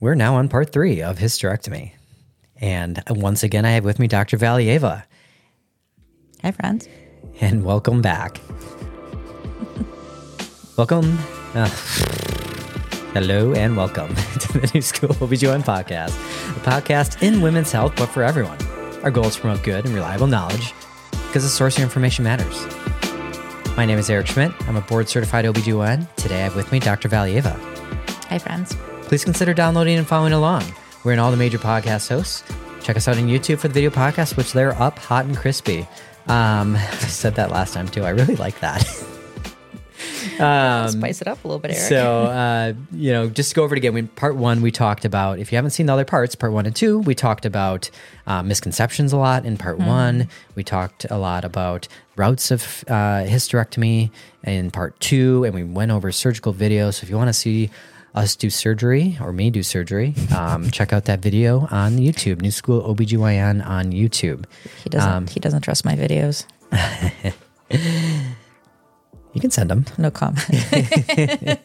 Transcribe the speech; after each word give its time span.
We're 0.00 0.14
now 0.14 0.36
on 0.36 0.48
part 0.48 0.70
three 0.70 1.02
of 1.02 1.18
hysterectomy. 1.18 1.92
And 2.60 3.02
once 3.08 3.42
again, 3.42 3.64
I 3.64 3.70
have 3.70 3.84
with 3.84 3.98
me 3.98 4.06
Dr. 4.06 4.36
Valieva. 4.38 5.02
Hi, 6.42 6.52
friends. 6.52 6.88
And 7.40 7.64
welcome 7.64 8.00
back. 8.00 8.40
welcome. 10.76 11.18
Uh, 11.52 11.68
hello 13.12 13.52
and 13.54 13.76
welcome 13.76 14.14
to 14.38 14.52
the 14.60 14.70
New 14.72 14.82
School 14.82 15.08
OBGYN 15.10 15.64
podcast, 15.64 16.10
a 16.56 16.60
podcast 16.60 17.20
in 17.20 17.40
women's 17.40 17.72
health, 17.72 17.94
but 17.96 18.06
for 18.06 18.22
everyone. 18.22 18.58
Our 19.02 19.10
goal 19.10 19.26
is 19.26 19.34
to 19.34 19.40
promote 19.40 19.64
good 19.64 19.84
and 19.84 19.94
reliable 19.94 20.28
knowledge 20.28 20.74
because 21.26 21.42
the 21.42 21.48
source 21.48 21.76
of 21.76 21.82
information 21.82 22.22
matters. 22.22 22.66
My 23.76 23.84
name 23.84 23.98
is 23.98 24.08
Eric 24.10 24.28
Schmidt. 24.28 24.52
I'm 24.68 24.76
a 24.76 24.80
board 24.80 25.08
certified 25.08 25.44
OBGYN. 25.44 26.14
Today 26.14 26.36
I 26.36 26.44
have 26.44 26.54
with 26.54 26.70
me 26.70 26.78
Dr. 26.78 27.08
Valieva. 27.08 27.58
Hi, 28.26 28.38
friends. 28.38 28.76
Please 29.08 29.24
consider 29.24 29.54
downloading 29.54 29.96
and 29.96 30.06
following 30.06 30.34
along. 30.34 30.62
We're 31.02 31.14
in 31.14 31.18
all 31.18 31.30
the 31.30 31.36
major 31.38 31.56
podcast 31.56 32.10
hosts. 32.10 32.44
Check 32.82 32.94
us 32.94 33.08
out 33.08 33.16
on 33.16 33.24
YouTube 33.24 33.58
for 33.58 33.68
the 33.68 33.72
video 33.72 33.88
podcast, 33.88 34.36
which 34.36 34.52
they're 34.52 34.74
up 34.74 34.98
hot 34.98 35.24
and 35.24 35.34
crispy. 35.34 35.88
Um, 36.26 36.76
I 36.76 36.90
said 37.08 37.36
that 37.36 37.50
last 37.50 37.72
time 37.72 37.88
too. 37.88 38.04
I 38.04 38.10
really 38.10 38.36
like 38.36 38.60
that. 38.60 38.86
um, 40.38 40.90
Spice 40.90 41.22
it 41.22 41.26
up 41.26 41.42
a 41.42 41.48
little 41.48 41.58
bit, 41.58 41.70
Eric. 41.70 41.88
So, 41.88 42.22
uh, 42.24 42.74
you 42.92 43.10
know, 43.12 43.30
just 43.30 43.48
to 43.48 43.54
go 43.54 43.64
over 43.64 43.74
it 43.74 43.78
again. 43.78 43.94
We, 43.94 44.02
part 44.02 44.36
one, 44.36 44.60
we 44.60 44.70
talked 44.70 45.06
about, 45.06 45.38
if 45.38 45.52
you 45.52 45.56
haven't 45.56 45.70
seen 45.70 45.86
the 45.86 45.94
other 45.94 46.04
parts, 46.04 46.34
part 46.34 46.52
one 46.52 46.66
and 46.66 46.76
two, 46.76 46.98
we 46.98 47.14
talked 47.14 47.46
about 47.46 47.90
uh, 48.26 48.42
misconceptions 48.42 49.14
a 49.14 49.16
lot. 49.16 49.46
In 49.46 49.56
part 49.56 49.78
mm. 49.78 49.86
one, 49.86 50.28
we 50.54 50.62
talked 50.62 51.06
a 51.08 51.16
lot 51.16 51.46
about 51.46 51.88
routes 52.16 52.50
of 52.50 52.84
uh, 52.88 53.24
hysterectomy 53.24 54.10
in 54.44 54.70
part 54.70 55.00
two, 55.00 55.44
and 55.44 55.54
we 55.54 55.64
went 55.64 55.92
over 55.92 56.12
surgical 56.12 56.52
videos. 56.52 56.96
So 56.96 57.04
if 57.04 57.08
you 57.08 57.16
want 57.16 57.28
to 57.28 57.32
see 57.32 57.70
us 58.18 58.36
do 58.36 58.50
surgery 58.50 59.16
or 59.20 59.32
me 59.32 59.50
do 59.50 59.62
surgery, 59.62 60.14
um, 60.36 60.70
check 60.72 60.92
out 60.92 61.04
that 61.06 61.20
video 61.20 61.68
on 61.70 61.98
YouTube, 61.98 62.42
New 62.42 62.50
School 62.50 62.82
OBGYN 62.82 63.64
on 63.64 63.92
YouTube. 63.92 64.44
He 64.82 64.90
doesn't 64.90 65.10
um, 65.10 65.26
he 65.26 65.40
doesn't 65.40 65.62
trust 65.62 65.84
my 65.84 65.94
videos. 65.94 66.44
You 69.38 69.40
can 69.40 69.52
send 69.52 69.70
them. 69.70 69.84
No 69.98 70.10
comment. 70.10 70.44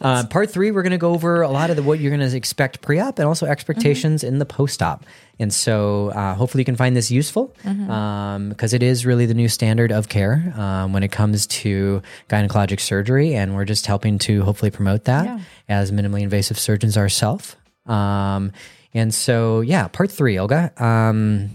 uh, 0.00 0.26
part 0.26 0.50
three, 0.50 0.72
we're 0.72 0.82
going 0.82 0.90
to 0.90 0.98
go 0.98 1.12
over 1.12 1.42
a 1.42 1.48
lot 1.48 1.70
of 1.70 1.76
the, 1.76 1.84
what 1.84 2.00
you're 2.00 2.10
going 2.10 2.28
to 2.28 2.36
expect 2.36 2.82
pre-op 2.82 3.20
and 3.20 3.28
also 3.28 3.46
expectations 3.46 4.22
mm-hmm. 4.22 4.34
in 4.34 4.38
the 4.40 4.44
post-op. 4.44 5.04
And 5.38 5.54
so, 5.54 6.08
uh, 6.08 6.34
hopefully, 6.34 6.62
you 6.62 6.64
can 6.64 6.74
find 6.74 6.96
this 6.96 7.08
useful 7.12 7.54
because 7.58 7.76
mm-hmm. 7.76 7.90
um, 7.92 8.54
it 8.58 8.82
is 8.82 9.06
really 9.06 9.24
the 9.24 9.34
new 9.34 9.48
standard 9.48 9.92
of 9.92 10.08
care 10.08 10.52
um, 10.56 10.92
when 10.92 11.04
it 11.04 11.12
comes 11.12 11.46
to 11.46 12.02
gynecologic 12.28 12.80
surgery, 12.80 13.36
and 13.36 13.54
we're 13.54 13.64
just 13.64 13.86
helping 13.86 14.18
to 14.18 14.42
hopefully 14.42 14.72
promote 14.72 15.04
that 15.04 15.26
yeah. 15.26 15.38
as 15.68 15.92
minimally 15.92 16.22
invasive 16.22 16.58
surgeons 16.58 16.96
ourselves. 16.96 17.54
Um, 17.86 18.50
and 18.94 19.14
so, 19.14 19.60
yeah, 19.60 19.86
part 19.86 20.10
three, 20.10 20.40
Olga. 20.40 20.72
Um, 20.82 21.50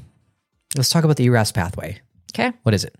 let's 0.77 0.87
talk 0.87 1.03
about 1.03 1.17
the 1.17 1.25
ERAS 1.25 1.51
pathway. 1.51 1.99
Okay. 2.33 2.53
What 2.63 2.73
is 2.73 2.85
it? 2.85 2.95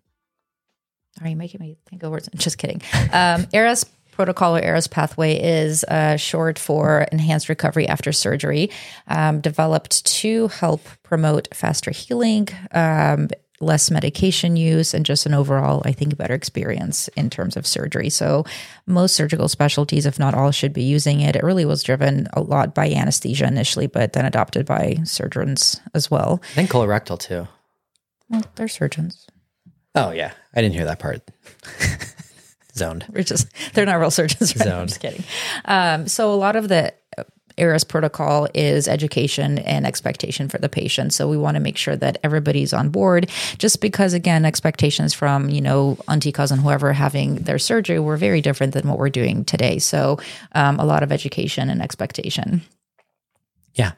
Are 1.20 1.28
you 1.28 1.36
making 1.36 1.60
me 1.60 1.78
think 1.90 2.04
of 2.04 2.12
words? 2.12 2.30
Just 2.36 2.58
kidding. 2.58 2.82
Um, 3.12 3.48
ERAS 3.54 3.86
protocol 4.12 4.56
or 4.56 4.62
ERAS 4.62 4.88
pathway 4.88 5.40
is 5.42 5.84
uh, 5.86 6.18
short 6.18 6.60
for 6.60 7.08
enhanced 7.12 7.50
recovery 7.50 7.88
after 7.88 8.12
surgery, 8.12 8.70
um, 9.08 9.42
developed 9.42 10.06
to 10.06 10.48
help 10.50 10.82
promote 11.04 11.48
faster 11.54 11.92
healing, 11.92 12.48
um, 12.72 13.30
less 13.60 13.92
medication 13.92 14.56
use, 14.56 14.94
and 14.94 15.06
just 15.06 15.26
an 15.26 15.34
overall, 15.34 15.82
I 15.86 15.92
think, 15.92 16.18
better 16.18 16.34
experience 16.34 17.08
in 17.10 17.30
terms 17.30 17.56
of 17.56 17.68
surgery. 17.68 18.10
So, 18.10 18.44
most 18.88 19.16
surgical 19.16 19.48
specialties, 19.48 20.06
if 20.06 20.18
not 20.18 20.34
all, 20.34 20.52
should 20.52 20.74
be 20.74 20.84
using 20.84 21.22
it. 21.22 21.36
It 21.36 21.44
really 21.44 21.66
was 21.66 21.84
driven 21.84 22.28
a 22.34 22.42
lot 22.42 22.74
by 22.74 22.90
anesthesia 22.90 23.46
initially, 23.46 23.88
but 23.88 24.14
then 24.14 24.26
adopted 24.26 24.66
by 24.66 24.98
surgeons 25.04 25.80
as 25.94 26.10
well. 26.10 26.42
I 26.52 26.56
think 26.56 26.72
colorectal 26.72 27.20
too. 27.20 27.48
Well, 28.30 28.44
they're 28.56 28.68
surgeons. 28.68 29.28
Oh 29.96 30.12
yeah, 30.12 30.34
I 30.56 30.62
didn't 30.62 30.76
hear 30.76 30.86
that 30.86 31.00
part. 31.00 31.22
Zoned. 32.74 33.06
We're 33.10 33.24
just 33.24 33.48
they're 33.74 33.86
not 33.86 33.96
real 33.96 34.12
surgeons. 34.12 34.56
Right? 34.56 34.66
Zoned. 34.66 34.80
I'm 34.80 34.88
just 34.88 35.02
kidding. 35.02 35.24
Um, 35.66 36.08
so 36.08 36.34
a 36.34 36.36
lot 36.36 36.56
of 36.56 36.70
the 36.70 36.94
ERAS 37.58 37.84
protocol 37.84 38.48
is 38.54 38.88
education 38.88 39.60
and 39.60 39.86
expectation 39.86 40.50
for 40.50 40.58
the 40.58 40.70
patient. 40.70 41.14
So 41.14 41.30
we 41.30 41.38
want 41.38 41.56
to 41.56 41.62
make 41.62 41.78
sure 41.78 41.96
that 41.96 42.18
everybody's 42.24 42.74
on 42.74 42.90
board. 42.90 43.30
Just 43.58 43.82
because, 43.82 44.14
again, 44.14 44.46
expectations 44.46 45.14
from 45.14 45.50
you 45.50 45.62
know 45.62 45.98
auntie, 46.08 46.32
cousin, 46.32 46.60
whoever 46.60 46.94
having 46.94 47.36
their 47.36 47.60
surgery 47.60 48.00
were 48.00 48.18
very 48.18 48.42
different 48.42 48.74
than 48.74 48.88
what 48.88 48.98
we're 48.98 49.10
doing 49.10 49.46
today. 49.46 49.80
So 49.80 50.20
um, 50.54 50.80
a 50.80 50.86
lot 50.86 51.04
of 51.04 51.12
education 51.12 51.70
and 51.70 51.82
expectation. 51.82 52.62
Yeah. 53.76 53.94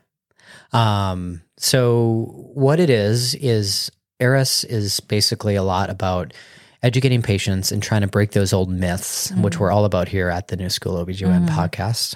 Um, 0.72 1.42
so 1.58 2.32
what 2.54 2.80
it 2.80 2.90
is 2.90 3.36
is 3.36 3.92
ERAS 4.24 4.64
is 4.64 5.00
basically 5.02 5.56
a 5.56 5.64
lot 5.64 5.90
about 5.90 6.34
educating 6.82 7.22
patients 7.22 7.72
and 7.72 7.84
trying 7.84 8.02
to 8.02 8.08
break 8.08 8.32
those 8.32 8.54
old 8.54 8.70
myths, 8.70 9.32
mm-hmm. 9.32 9.42
which 9.42 9.60
we're 9.60 9.72
all 9.72 9.86
about 9.86 10.08
here 10.08 10.30
at 10.30 10.48
the 10.48 10.56
New 10.56 10.70
School 10.70 11.04
OBGYN 11.04 11.48
mm-hmm. 11.48 11.60
podcast. 11.60 12.16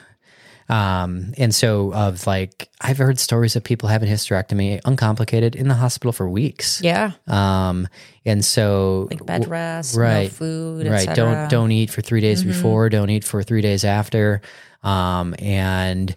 Um, 0.70 1.34
and 1.38 1.56
so 1.56 1.94
of 1.94 2.28
like, 2.28 2.70
I've 2.82 2.98
heard 2.98 3.20
stories 3.20 3.56
of 3.56 3.64
people 3.64 3.88
having 3.88 4.10
hysterectomy 4.10 4.82
uncomplicated 4.84 5.56
in 5.56 5.70
the 5.70 5.74
hospital 5.74 6.12
for 6.12 6.30
weeks. 6.30 6.82
Yeah. 6.82 7.12
Um, 7.26 7.88
and 8.26 8.44
so 8.44 9.08
like 9.10 9.26
bed 9.26 9.48
rest, 9.48 9.96
right, 9.96 10.24
no 10.24 10.30
food, 10.30 10.88
right. 10.88 11.16
Don't, 11.16 11.50
don't 11.50 11.72
eat 11.72 11.90
for 11.90 12.02
three 12.02 12.20
days 12.20 12.42
mm-hmm. 12.42 12.52
before, 12.52 12.90
don't 12.90 13.10
eat 13.10 13.24
for 13.24 13.42
three 13.44 13.62
days 13.62 13.86
after. 13.86 14.42
Um, 14.84 15.36
and, 15.40 16.14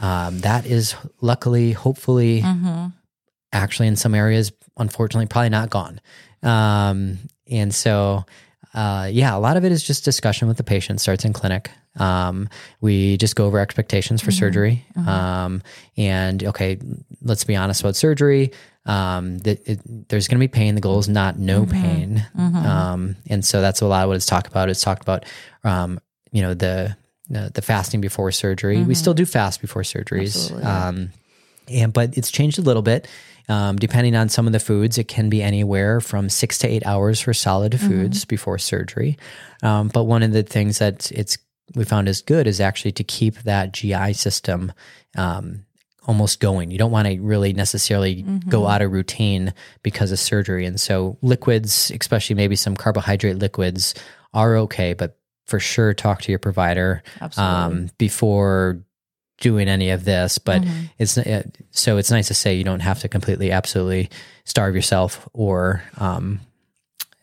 um, 0.00 0.38
that 0.42 0.64
is 0.64 0.94
luckily, 1.20 1.72
hopefully, 1.72 2.42
mm-hmm. 2.42 2.86
Actually 3.52 3.88
in 3.88 3.96
some 3.96 4.14
areas 4.14 4.52
unfortunately 4.78 5.26
probably 5.26 5.50
not 5.50 5.70
gone. 5.70 6.00
Um, 6.42 7.18
and 7.50 7.74
so, 7.74 8.24
uh, 8.74 9.08
yeah, 9.10 9.36
a 9.36 9.38
lot 9.40 9.56
of 9.56 9.64
it 9.64 9.72
is 9.72 9.82
just 9.82 10.04
discussion 10.04 10.48
with 10.48 10.56
the 10.56 10.64
patient. 10.64 11.00
Starts 11.00 11.24
in 11.24 11.32
clinic. 11.32 11.70
Um, 11.96 12.48
we 12.80 13.16
just 13.16 13.34
go 13.34 13.46
over 13.46 13.58
expectations 13.58 14.20
for 14.20 14.30
mm-hmm. 14.30 14.38
surgery. 14.38 14.84
Mm-hmm. 14.96 15.08
Um, 15.08 15.62
and 15.96 16.44
okay, 16.44 16.78
let's 17.22 17.44
be 17.44 17.56
honest 17.56 17.80
about 17.80 17.96
surgery. 17.96 18.52
Um, 18.86 19.38
that 19.38 19.66
it, 19.68 20.08
there's 20.08 20.28
going 20.28 20.36
to 20.36 20.44
be 20.44 20.48
pain. 20.48 20.74
The 20.74 20.80
goal 20.80 20.98
is 20.98 21.08
not 21.08 21.38
no 21.38 21.62
mm-hmm. 21.64 21.82
pain. 21.82 22.26
Mm-hmm. 22.38 22.56
Um, 22.56 23.16
and 23.28 23.44
so 23.44 23.60
that's 23.60 23.80
a 23.80 23.86
lot 23.86 24.04
of 24.04 24.08
what 24.08 24.16
it's 24.16 24.26
talked 24.26 24.46
about. 24.46 24.70
It's 24.70 24.80
talked 24.80 25.02
about, 25.02 25.24
um, 25.64 26.00
you 26.30 26.42
know, 26.42 26.54
the, 26.54 26.96
the, 27.28 27.50
the 27.52 27.62
fasting 27.62 28.00
before 28.00 28.30
surgery. 28.30 28.76
We 28.76 28.82
mm-hmm. 28.82 28.92
still 28.92 29.14
do 29.14 29.26
fast 29.26 29.60
before 29.60 29.82
surgeries. 29.82 30.64
Um, 30.64 31.10
and, 31.70 31.92
but 31.92 32.16
it's 32.16 32.30
changed 32.30 32.58
a 32.58 32.62
little 32.62 32.82
bit. 32.82 33.08
Um, 33.50 33.76
depending 33.76 34.14
on 34.14 34.28
some 34.28 34.46
of 34.46 34.52
the 34.52 34.60
foods, 34.60 34.98
it 34.98 35.08
can 35.08 35.30
be 35.30 35.42
anywhere 35.42 36.02
from 36.02 36.28
six 36.28 36.58
to 36.58 36.68
eight 36.68 36.84
hours 36.84 37.18
for 37.18 37.32
solid 37.32 37.72
mm-hmm. 37.72 37.88
foods 37.88 38.26
before 38.26 38.58
surgery. 38.58 39.16
Um, 39.62 39.88
but 39.88 40.04
one 40.04 40.22
of 40.22 40.32
the 40.32 40.42
things 40.42 40.78
that 40.80 41.10
it's 41.12 41.38
we 41.74 41.84
found 41.84 42.08
is 42.08 42.20
good 42.22 42.46
is 42.46 42.60
actually 42.60 42.92
to 42.92 43.04
keep 43.04 43.36
that 43.42 43.72
GI 43.72 44.14
system 44.14 44.72
um, 45.16 45.64
almost 46.06 46.40
going. 46.40 46.70
You 46.70 46.78
don't 46.78 46.90
want 46.90 47.08
to 47.08 47.20
really 47.20 47.52
necessarily 47.52 48.22
mm-hmm. 48.22 48.48
go 48.48 48.66
out 48.66 48.82
of 48.82 48.92
routine 48.92 49.52
because 49.82 50.10
of 50.12 50.18
surgery. 50.18 50.64
And 50.64 50.80
so 50.80 51.18
liquids, 51.20 51.92
especially 52.00 52.36
maybe 52.36 52.56
some 52.56 52.76
carbohydrate 52.76 53.38
liquids, 53.38 53.94
are 54.32 54.56
okay, 54.56 54.94
but 54.94 55.18
for 55.46 55.60
sure 55.60 55.94
talk 55.94 56.22
to 56.22 56.32
your 56.32 56.38
provider 56.38 57.02
um, 57.36 57.88
before 57.98 58.80
doing 59.40 59.68
any 59.68 59.90
of 59.90 60.04
this, 60.04 60.38
but 60.38 60.62
mm-hmm. 60.62 60.84
it's 60.98 61.16
it, 61.16 61.58
so 61.70 61.96
it's 61.96 62.10
nice 62.10 62.28
to 62.28 62.34
say 62.34 62.54
you 62.54 62.64
don't 62.64 62.80
have 62.80 63.00
to 63.00 63.08
completely, 63.08 63.50
absolutely 63.52 64.10
starve 64.44 64.74
yourself 64.74 65.28
or 65.32 65.82
um, 65.98 66.40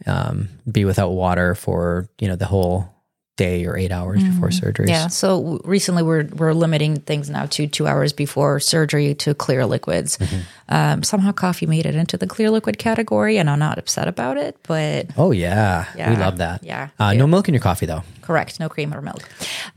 um, 0.05 0.49
be 0.69 0.85
without 0.85 1.09
water 1.09 1.55
for 1.55 2.09
you 2.19 2.27
know 2.27 2.35
the 2.35 2.45
whole 2.45 2.94
day 3.35 3.65
or 3.65 3.77
eight 3.77 3.91
hours 3.91 4.21
mm-hmm. 4.21 4.31
before 4.31 4.51
surgery. 4.51 4.87
Yeah. 4.87 5.07
So 5.07 5.59
recently 5.65 6.03
we're 6.03 6.25
we're 6.25 6.53
limiting 6.53 6.97
things 6.97 7.29
now 7.29 7.45
to 7.47 7.67
two 7.67 7.87
hours 7.87 8.13
before 8.13 8.59
surgery 8.59 9.13
to 9.15 9.33
clear 9.33 9.65
liquids. 9.65 10.17
Mm-hmm. 10.17 10.41
Um, 10.69 11.03
somehow 11.03 11.31
coffee 11.31 11.65
made 11.65 11.85
it 11.85 11.95
into 11.95 12.17
the 12.17 12.27
clear 12.27 12.49
liquid 12.49 12.77
category, 12.77 13.37
and 13.37 13.49
I'm 13.49 13.59
not 13.59 13.77
upset 13.77 14.07
about 14.07 14.37
it. 14.37 14.57
But 14.63 15.07
oh 15.17 15.31
yeah, 15.31 15.85
yeah. 15.97 16.09
we 16.09 16.17
love 16.17 16.37
that. 16.37 16.63
Yeah. 16.63 16.89
Uh, 16.97 17.13
no 17.13 17.27
milk 17.27 17.47
in 17.47 17.53
your 17.53 17.61
coffee 17.61 17.85
though. 17.85 18.03
Correct. 18.21 18.59
No 18.59 18.69
cream 18.69 18.93
or 18.93 19.01
milk. 19.01 19.27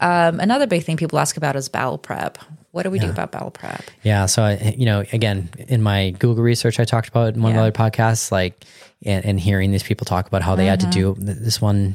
Um, 0.00 0.41
another 0.41 0.67
big 0.67 0.85
thing 0.85 0.97
people 0.97 1.19
ask 1.19 1.37
about 1.37 1.56
is 1.56 1.69
bowel 1.69 1.99
prep. 1.99 2.38
What 2.71 2.85
do 2.85 2.91
we 2.91 2.99
yeah. 2.99 3.06
do 3.06 3.11
about 3.11 3.32
bowel 3.32 3.50
prep? 3.50 3.82
Yeah. 4.03 4.27
So 4.27 4.43
I, 4.43 4.75
you 4.77 4.87
know, 4.87 5.03
again, 5.12 5.50
in 5.69 5.82
my 5.82 6.11
Google 6.11 6.44
research, 6.44 6.79
I 6.79 6.85
talked 6.85 7.09
about 7.09 7.35
in 7.35 7.43
one 7.43 7.53
of 7.53 7.56
the 7.56 7.62
other 7.62 7.73
podcasts, 7.73 8.31
like, 8.31 8.62
and, 9.05 9.25
and, 9.25 9.41
hearing 9.41 9.71
these 9.71 9.82
people 9.82 10.05
talk 10.05 10.27
about 10.27 10.43
how 10.43 10.55
they 10.55 10.65
mm-hmm. 10.65 10.71
had 10.71 10.81
to 10.81 10.87
do 10.91 11.15
mm-hmm. 11.15 11.44
this 11.44 11.61
one 11.61 11.94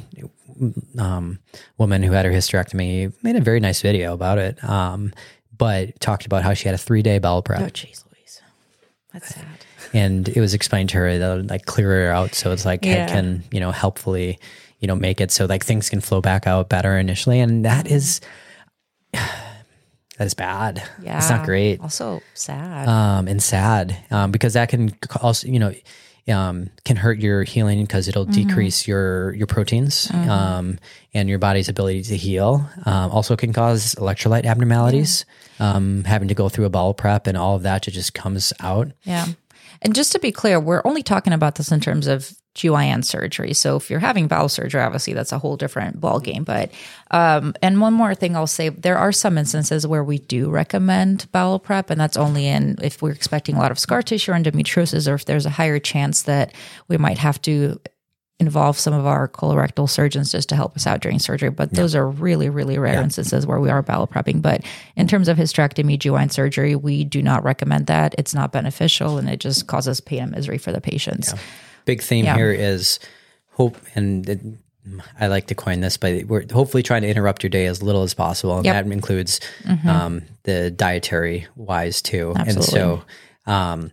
um, 0.98 1.40
woman 1.78 2.04
who 2.04 2.12
had 2.12 2.26
her 2.26 2.32
hysterectomy 2.32 3.14
made 3.24 3.36
a 3.36 3.42
very 3.42 3.60
nice 3.60 3.82
video 3.82 4.14
about 4.14 4.38
it. 4.38 4.64
Um, 4.64 5.14
but 5.56 6.00
talked 6.00 6.26
about 6.26 6.44
how 6.44 6.54
she 6.54 6.68
had 6.68 6.76
a 6.76 6.80
three 6.80 7.02
day 7.02 7.20
bowel 7.20 7.42
prep. 7.42 7.62
Oh, 7.62 7.66
jeez, 7.66 8.04
Louise, 8.12 8.42
that's 9.12 9.28
sad. 9.36 9.46
And 9.94 10.28
it 10.28 10.40
was 10.40 10.54
explained 10.54 10.90
to 10.90 10.98
her 10.98 11.18
that 11.20 11.48
like 11.48 11.66
clear 11.66 11.90
her 11.90 12.12
out, 12.12 12.34
so 12.34 12.52
it's 12.52 12.66
like 12.66 12.84
yeah. 12.84 13.08
can 13.08 13.44
you 13.52 13.60
know 13.60 13.72
helpfully 13.72 14.40
you 14.80 14.88
know 14.88 14.96
make 14.96 15.22
it 15.22 15.30
so 15.30 15.46
like 15.46 15.64
things 15.64 15.90
can 15.90 16.02
flow 16.02 16.22
back 16.22 16.48
out 16.48 16.70
better 16.70 16.98
initially, 16.98 17.40
and 17.40 17.66
that 17.66 17.88
is 17.88 18.22
That's 20.18 20.34
bad. 20.36 20.84
Yeah. 21.02 21.18
It's 21.18 21.30
not 21.30 21.46
great. 21.46 21.82
Also 21.82 22.22
sad. 22.34 22.88
Um, 22.88 23.28
and 23.28 23.42
sad 23.42 23.98
um, 24.12 24.32
because 24.32 24.54
that 24.54 24.70
can 24.70 24.96
also, 25.22 25.48
you 25.48 25.60
know, 25.60 25.74
um, 26.28 26.70
can 26.86 26.96
hurt 26.96 27.20
your 27.20 27.44
healing 27.44 27.81
because 27.81 28.08
it'll 28.08 28.25
Mm-hmm. 28.25 28.48
decrease 28.48 28.88
your 28.88 29.34
your 29.34 29.48
proteins 29.48 30.10
um, 30.12 30.80
and 31.14 31.28
your 31.28 31.40
body's 31.40 31.68
ability 31.70 32.04
to 32.04 32.16
heal. 32.18 32.70
Um, 32.86 33.12
also, 33.12 33.36
can 33.36 33.52
cause 33.54 33.96
electrolyte 33.96 34.46
abnormalities. 34.46 35.25
Um, 35.60 36.04
having 36.06 36.30
to 36.30 36.34
go 36.34 36.50
through 36.50 36.66
a 36.66 36.70
bowel 36.70 36.94
prep 36.94 37.28
and 37.28 37.38
all 37.38 37.56
of 37.56 37.64
that 37.64 37.84
just 37.84 38.14
comes 38.14 38.52
out. 38.60 38.92
Yeah. 39.04 39.28
And 39.81 39.96
just 39.96 40.12
to 40.14 40.20
be 40.20 40.31
clear, 40.31 40.60
we're 40.60 40.81
only 40.86 41.04
talking 41.04 41.34
about 41.34 41.56
this 41.56 41.72
in 41.72 41.80
terms 41.80 42.08
of 42.08 42.34
GYN 42.56 43.04
surgery. 43.04 43.54
So 43.54 43.75
if 43.78 43.90
you're 43.90 44.00
having 44.00 44.28
bowel 44.28 44.48
surgery, 44.48 44.81
obviously 44.81 45.14
that's 45.14 45.31
a 45.31 45.40
whole 45.40 45.58
different 45.58 46.00
ballgame. 46.00 46.46
But 46.46 46.72
um, 47.10 47.56
and 47.64 47.81
one 47.81 47.94
more 47.94 48.14
thing 48.14 48.36
I'll 48.36 48.46
say, 48.46 48.70
there 48.70 48.98
are 48.98 49.12
some 49.12 49.38
instances 49.38 49.88
where 49.88 50.04
we 50.04 50.20
do 50.20 50.50
recommend 50.50 51.31
bowel 51.31 51.58
prep, 51.58 51.90
and 51.90 52.00
that's 52.00 52.18
only 52.18 52.48
in 52.48 52.78
if 52.81 53.02
we're 53.02 53.12
expecting 53.12 53.56
a 53.56 53.60
lot 53.60 53.72
of 53.72 53.80
scar 53.80 54.04
tissue 54.04 54.31
or 54.31 54.36
endometriosis, 54.36 55.10
or 55.10 55.16
if 55.16 55.25
there's 55.25 55.48
a 55.48 55.52
higher 55.52 55.80
chance 55.80 56.24
that 56.24 56.54
we 56.88 56.98
might 56.98 57.18
have 57.18 57.42
to 57.44 57.80
involve 58.40 58.78
some 58.78 58.94
of 58.94 59.06
our 59.06 59.28
colorectal 59.28 59.88
surgeons 59.90 60.32
just 60.32 60.50
to 60.50 60.56
help 60.56 60.76
us 60.76 60.86
out 60.88 61.00
during 61.02 61.20
surgery. 61.20 61.50
But 61.50 61.72
those 61.72 61.96
are 61.96 62.10
really, 62.10 62.50
really 62.50 62.78
rare 62.78 63.02
instances 63.02 63.46
where 63.46 63.60
we 63.60 63.70
are 63.70 63.82
bowel 63.82 64.08
prepping. 64.08 64.42
But 64.42 64.64
in 64.96 65.08
terms 65.08 65.28
of 65.30 65.38
hysterectomy, 65.38 65.98
GYN 66.00 66.32
surgery, 66.32 66.76
we 66.76 67.04
do 67.04 67.22
not 67.22 67.44
recommend 67.44 67.88
that. 67.88 68.16
It's 68.18 68.34
not 68.34 68.52
beneficial 68.52 69.18
and 69.18 69.30
it 69.30 69.40
just 69.40 69.68
causes 69.68 70.02
pain 70.02 70.24
and 70.24 70.32
misery 70.32 70.58
for 70.58 70.72
the 70.72 70.82
patients. 70.82 71.34
Big 71.86 72.02
theme 72.02 72.26
Yeah. 72.26 72.36
here 72.36 72.52
is 72.52 73.00
hope, 73.52 73.78
and 73.96 74.28
it, 74.28 74.40
I 75.20 75.28
like 75.28 75.48
to 75.48 75.56
coin 75.56 75.82
this, 75.82 75.96
but 75.96 76.26
we're 76.26 76.46
hopefully 76.52 76.82
trying 76.84 77.04
to 77.04 77.08
interrupt 77.08 77.44
your 77.44 77.50
day 77.52 77.68
as 77.68 77.84
little 77.84 78.04
as 78.04 78.14
possible, 78.14 78.58
and 78.58 78.66
Yep. 78.66 78.76
Mm-hmm. 78.76 78.90
that 78.90 78.94
includes 78.96 79.40
um, 79.88 80.22
the 80.44 80.72
dietary 80.72 81.48
wise 81.56 82.02
too. 82.02 82.34
And 82.36 82.64
so, 82.64 83.04
um, 83.46 83.92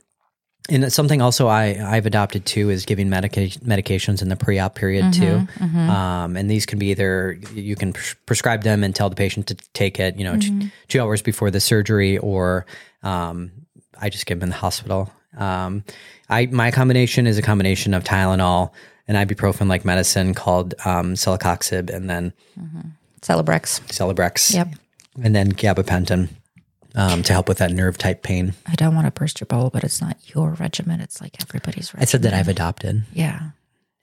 and 0.68 0.92
something 0.92 1.20
also 1.22 1.48
I 1.48 1.76
I've 1.96 2.06
adopted 2.06 2.44
too 2.46 2.70
is 2.70 2.84
giving 2.84 3.08
medica- 3.08 3.58
medications 3.64 4.22
in 4.22 4.28
the 4.28 4.36
pre-op 4.36 4.74
period 4.74 5.06
Mm-hmm, 5.06 5.64
too. 5.64 5.80
Um, 5.80 6.36
and 6.36 6.50
these 6.50 6.66
can 6.66 6.78
be 6.78 6.90
either 6.90 7.38
you 7.54 7.74
can 7.76 7.92
pres- 7.92 8.14
prescribe 8.26 8.62
them 8.62 8.84
and 8.84 8.94
tell 8.94 9.08
the 9.10 9.16
patient 9.16 9.46
to 9.48 9.54
take 9.74 9.98
it, 9.98 10.16
you 10.16 10.24
know, 10.24 10.34
Mm-hmm. 10.34 10.60
t- 10.60 10.70
two 10.88 11.00
hours 11.00 11.22
before 11.22 11.50
the 11.50 11.60
surgery, 11.60 12.18
or 12.18 12.66
um, 13.02 13.50
I 14.00 14.10
just 14.10 14.26
give 14.26 14.38
them 14.38 14.46
in 14.48 14.50
the 14.50 14.56
hospital. 14.56 15.10
Um, 15.36 15.82
I 16.28 16.46
my 16.46 16.70
combination 16.70 17.26
is 17.26 17.38
a 17.38 17.42
combination 17.42 17.94
of 17.94 18.04
Tylenol 18.04 18.70
and 19.08 19.16
ibuprofen 19.16 19.66
like 19.68 19.84
medicine 19.84 20.34
called 20.34 20.74
um, 20.84 21.14
celecoxib, 21.14 21.90
and 21.90 22.08
then 22.10 22.32
Celebrex. 23.22 23.80
Celebrex, 23.88 24.54
Yep. 24.54 24.68
and 25.22 25.34
then 25.34 25.52
gabapentin 25.52 26.28
um, 26.94 27.22
to 27.24 27.32
help 27.32 27.48
with 27.48 27.58
that 27.58 27.70
nerve 27.72 27.96
type 27.98 28.22
pain. 28.22 28.54
I 28.66 28.74
don't 28.74 28.94
want 28.94 29.06
to 29.06 29.10
burst 29.10 29.40
your 29.40 29.46
bubble, 29.46 29.70
but 29.70 29.84
it's 29.84 30.00
not 30.00 30.16
your 30.34 30.50
regimen. 30.54 31.00
It's 31.00 31.20
like 31.20 31.36
everybody's 31.42 31.92
regimen. 31.94 32.02
I 32.02 32.04
said 32.06 32.22
that 32.22 32.34
I've 32.34 32.48
adopted. 32.48 33.02
yeah. 33.12 33.50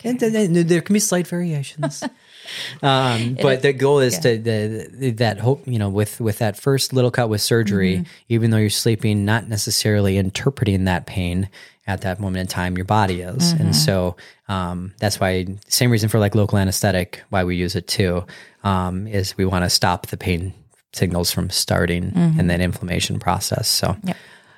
And 0.04 0.20
th- 0.20 0.32
th- 0.32 0.68
There 0.68 0.82
can 0.82 0.94
be 0.94 1.00
slight 1.00 1.26
variations, 1.26 2.04
um, 2.84 3.36
but 3.42 3.64
the 3.64 3.74
goal 3.74 3.98
is 3.98 4.20
to 4.20 4.38
the, 4.38 5.10
that 5.18 5.40
hope. 5.40 5.68
You 5.68 5.80
know, 5.80 5.90
with 5.90 6.22
with 6.22 6.38
that 6.38 6.56
first 6.56 6.94
little 6.94 7.10
cut 7.10 7.30
with 7.30 7.42
surgery, 7.42 8.06
even 8.30 8.52
though 8.52 8.58
you're 8.58 8.70
sleeping, 8.70 9.26
not 9.26 9.48
necessarily 9.50 10.18
interpreting 10.18 10.84
that 10.86 11.08
pain 11.08 11.50
at 11.88 12.02
that 12.02 12.20
moment 12.20 12.42
in 12.42 12.48
time, 12.48 12.76
your 12.78 12.86
body 12.86 13.22
is, 13.22 13.54
and 13.54 13.76
so 13.76 14.16
um, 14.48 14.94
that's 15.00 15.20
why 15.20 15.48
same 15.68 15.90
reason 15.90 16.10
for 16.10 16.20
like 16.20 16.36
local 16.36 16.60
anesthetic 16.60 17.24
why 17.30 17.44
we 17.44 17.56
use 17.56 17.76
it 17.76 17.88
too 17.88 18.24
um, 18.64 19.08
is 19.08 19.36
we 19.36 19.46
want 19.46 19.66
to 19.66 19.70
stop 19.70 20.06
the 20.08 20.18
pain 20.18 20.54
signals 20.94 21.32
from 21.32 21.50
starting 21.50 22.12
and 22.16 22.50
then 22.50 22.62
inflammation 22.62 23.20
process. 23.20 23.68
So, 23.68 23.96
Yep. 24.04 24.18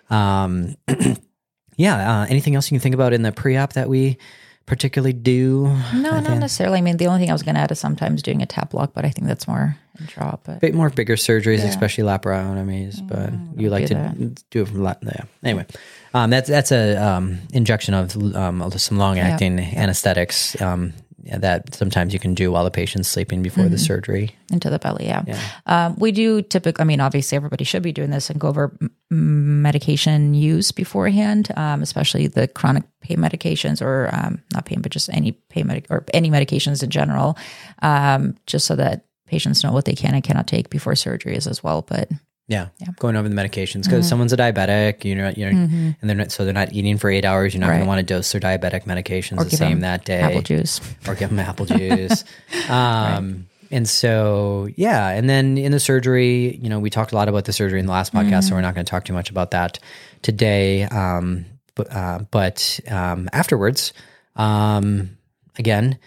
um, 0.10 0.76
yeah. 1.78 2.22
Uh, 2.22 2.26
anything 2.30 2.56
else 2.56 2.70
you 2.72 2.76
can 2.78 2.82
think 2.82 2.96
about 2.96 3.14
in 3.14 3.22
the 3.24 3.32
pre-op 3.32 3.74
that 3.74 3.90
we 3.90 4.18
particularly 4.66 5.14
do? 5.14 5.64
No, 5.94 6.20
not 6.20 6.38
necessarily. 6.40 6.78
I 6.78 6.82
mean, 6.82 6.98
the 6.98 7.08
only 7.08 7.20
thing 7.20 7.30
I 7.30 7.34
was 7.34 7.44
going 7.44 7.56
to 7.56 7.62
add 7.62 7.72
is 7.72 7.80
sometimes 7.80 8.22
doing 8.22 8.42
a 8.42 8.46
tap 8.46 8.70
block, 8.72 8.94
but 8.94 9.04
I 9.06 9.10
think 9.10 9.28
that's 9.28 9.48
more 9.48 9.76
intra. 10.00 10.40
But 10.44 10.62
bit 10.62 10.76
more 10.76 10.90
bigger 10.90 11.16
surgeries, 11.16 11.64
especially 11.68 12.04
laparotomies, 12.04 13.06
but 13.08 13.34
you 13.60 13.70
like 13.70 13.88
do 13.88 13.96
to 13.96 14.36
do 14.52 14.62
it 14.62 14.68
from 14.68 14.84
la- 14.84 14.96
yeah. 15.02 15.24
Anyway, 15.44 15.66
um, 16.14 16.30
that's 16.30 16.48
that's 16.48 16.72
a 16.72 16.96
um, 17.04 17.40
injection 17.52 17.94
of 17.96 18.16
um, 18.36 18.70
some 18.78 18.98
long 18.98 19.18
acting 19.20 19.60
anesthetics 19.60 20.60
um, 20.62 20.94
yeah, 20.94 21.09
that 21.26 21.74
sometimes 21.76 22.14
you 22.14 22.20
can 22.20 22.34
do 22.34 22.52
while 22.52 22.64
the 22.64 22.72
patient's 22.72 23.10
sleeping 23.10 23.42
before 23.42 23.68
the 23.70 23.78
surgery. 23.78 24.36
into 24.52 24.70
the 24.70 24.80
belly. 24.80 25.06
Yeah. 25.06 25.40
Um, 25.66 25.96
we 25.98 26.12
do 26.12 26.42
typically, 26.42 26.82
I 26.82 26.86
mean, 26.86 27.02
obviously 27.02 27.36
everybody 27.36 27.64
should 27.64 27.84
be 27.84 27.92
doing 27.92 28.10
this 28.10 28.30
and 28.30 28.40
go 28.40 28.48
over 28.48 28.76
m- 28.82 29.62
medication 29.62 30.34
use 30.34 30.72
beforehand, 30.72 31.52
um, 31.56 31.82
especially 31.82 32.28
the 32.28 32.48
chronic 32.48 32.84
pain 33.02 33.18
medications 33.18 33.82
or 33.82 34.10
um, 34.14 34.42
not 34.54 34.66
pain, 34.66 34.82
but 34.82 34.92
just 34.92 35.10
any 35.10 35.34
pain 35.50 35.68
medic 35.68 35.86
or 35.90 36.04
any 36.14 36.30
medications 36.30 36.84
in 36.84 36.90
general, 36.90 37.38
um, 37.82 38.36
just 38.48 38.66
so 38.66 38.76
that 38.76 39.06
patients 39.28 39.64
know 39.64 39.72
what 39.72 39.86
they 39.86 39.96
can 39.96 40.16
and 40.16 40.24
cannot 40.24 40.48
take 40.48 40.70
before 40.70 40.94
surgeries 40.94 41.48
as 41.48 41.64
well. 41.64 41.84
But 41.84 42.10
Yeah, 42.50 42.70
going 42.98 43.16
over 43.16 43.30
the 43.30 43.36
medications 43.36 43.84
because 43.86 44.10
someone's 44.10 44.34
a 44.34 44.38
diabetic, 44.38 45.06
you 45.06 45.16
know, 45.16 45.32
you 45.38 45.46
know, 45.46 45.52
and 45.52 45.96
they're 46.02 46.16
not, 46.18 46.32
so 46.32 46.44
they're 46.44 46.54
not 46.54 46.74
eating 46.74 46.98
for 46.98 47.10
eight 47.10 47.24
hours. 47.24 47.54
You're 47.54 47.62
not 47.62 47.68
going 47.68 47.82
to 47.82 47.88
want 47.88 48.00
to 48.00 48.14
dose 48.14 48.32
their 48.32 48.42
diabetic 48.42 48.86
medications 48.86 49.44
the 49.48 49.56
same 49.56 49.80
that 49.82 50.04
day. 50.04 50.20
apple 50.20 50.42
juice. 50.42 50.82
or 51.08 51.14
give 51.16 51.30
them 51.30 51.40
apple 51.40 51.66
juice. 51.78 52.26
Um, 52.68 53.46
And 53.72 53.88
so, 53.88 54.68
yeah. 54.76 55.10
And 55.10 55.30
then 55.30 55.58
in 55.60 55.72
the 55.72 55.80
surgery, 55.80 56.58
you 56.58 56.70
know, 56.70 56.80
we 56.80 56.90
talked 56.90 57.12
a 57.12 57.16
lot 57.16 57.30
about 57.30 57.46
the 57.46 57.54
surgery 57.54 57.80
in 57.80 57.86
the 57.86 57.92
last 57.92 58.12
podcast, 58.14 58.50
so 58.50 58.56
we're 58.56 58.62
not 58.62 58.74
going 58.74 58.84
to 58.84 58.90
talk 58.90 59.06
too 59.06 59.14
much 59.14 59.30
about 59.30 59.52
that 59.52 59.78
today. 60.24 60.86
Um, 60.86 61.46
but 61.76 61.92
uh, 61.94 62.20
but 62.32 62.80
um, 62.90 63.30
afterwards, 63.32 63.94
um, 64.36 65.12
again, 65.60 66.00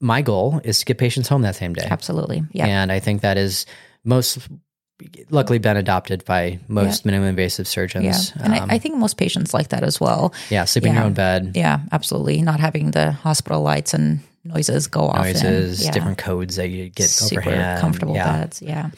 my 0.00 0.22
goal 0.22 0.60
is 0.64 0.80
to 0.80 0.84
get 0.84 0.98
patients 0.98 1.28
home 1.28 1.42
that 1.42 1.54
same 1.54 1.72
day. 1.72 1.86
Absolutely. 1.88 2.42
Yeah. 2.50 2.66
And 2.66 2.90
I 2.90 2.98
think 2.98 3.20
that 3.22 3.36
is 3.38 3.64
most 4.04 4.38
luckily 5.30 5.58
been 5.58 5.76
adopted 5.76 6.24
by 6.24 6.58
most 6.68 7.06
minimally 7.06 7.28
invasive 7.28 7.68
surgeons. 7.68 8.32
Yeah. 8.36 8.42
And 8.44 8.54
Um, 8.54 8.70
I, 8.70 8.74
I 8.74 8.78
think 8.78 8.96
most 8.96 9.16
patients 9.16 9.54
like 9.54 9.68
that 9.68 9.82
as 9.82 10.00
well. 10.00 10.34
yeah, 10.50 10.64
sleeping 10.64 10.90
in 10.90 10.96
your 10.96 11.04
own 11.04 11.14
bed, 11.14 11.52
Yeah, 11.54 11.80
absolutely. 11.92 12.42
Not 12.42 12.60
having 12.60 12.90
the 12.90 13.12
hospital 13.12 13.62
lights 13.62 13.94
and 13.94 14.20
noises 14.44 14.86
go 14.86 15.02
off. 15.02 15.24
noises, 15.24 15.84
yeah. 15.84 15.90
different 15.92 16.18
codes 16.18 16.56
that 16.56 16.68
you 16.68 16.88
get 16.88 17.08
super 17.10 17.76
comfortable 17.80 18.14
yeah. 18.14 18.38
beds. 18.40 18.62
Yeah. 18.62 18.90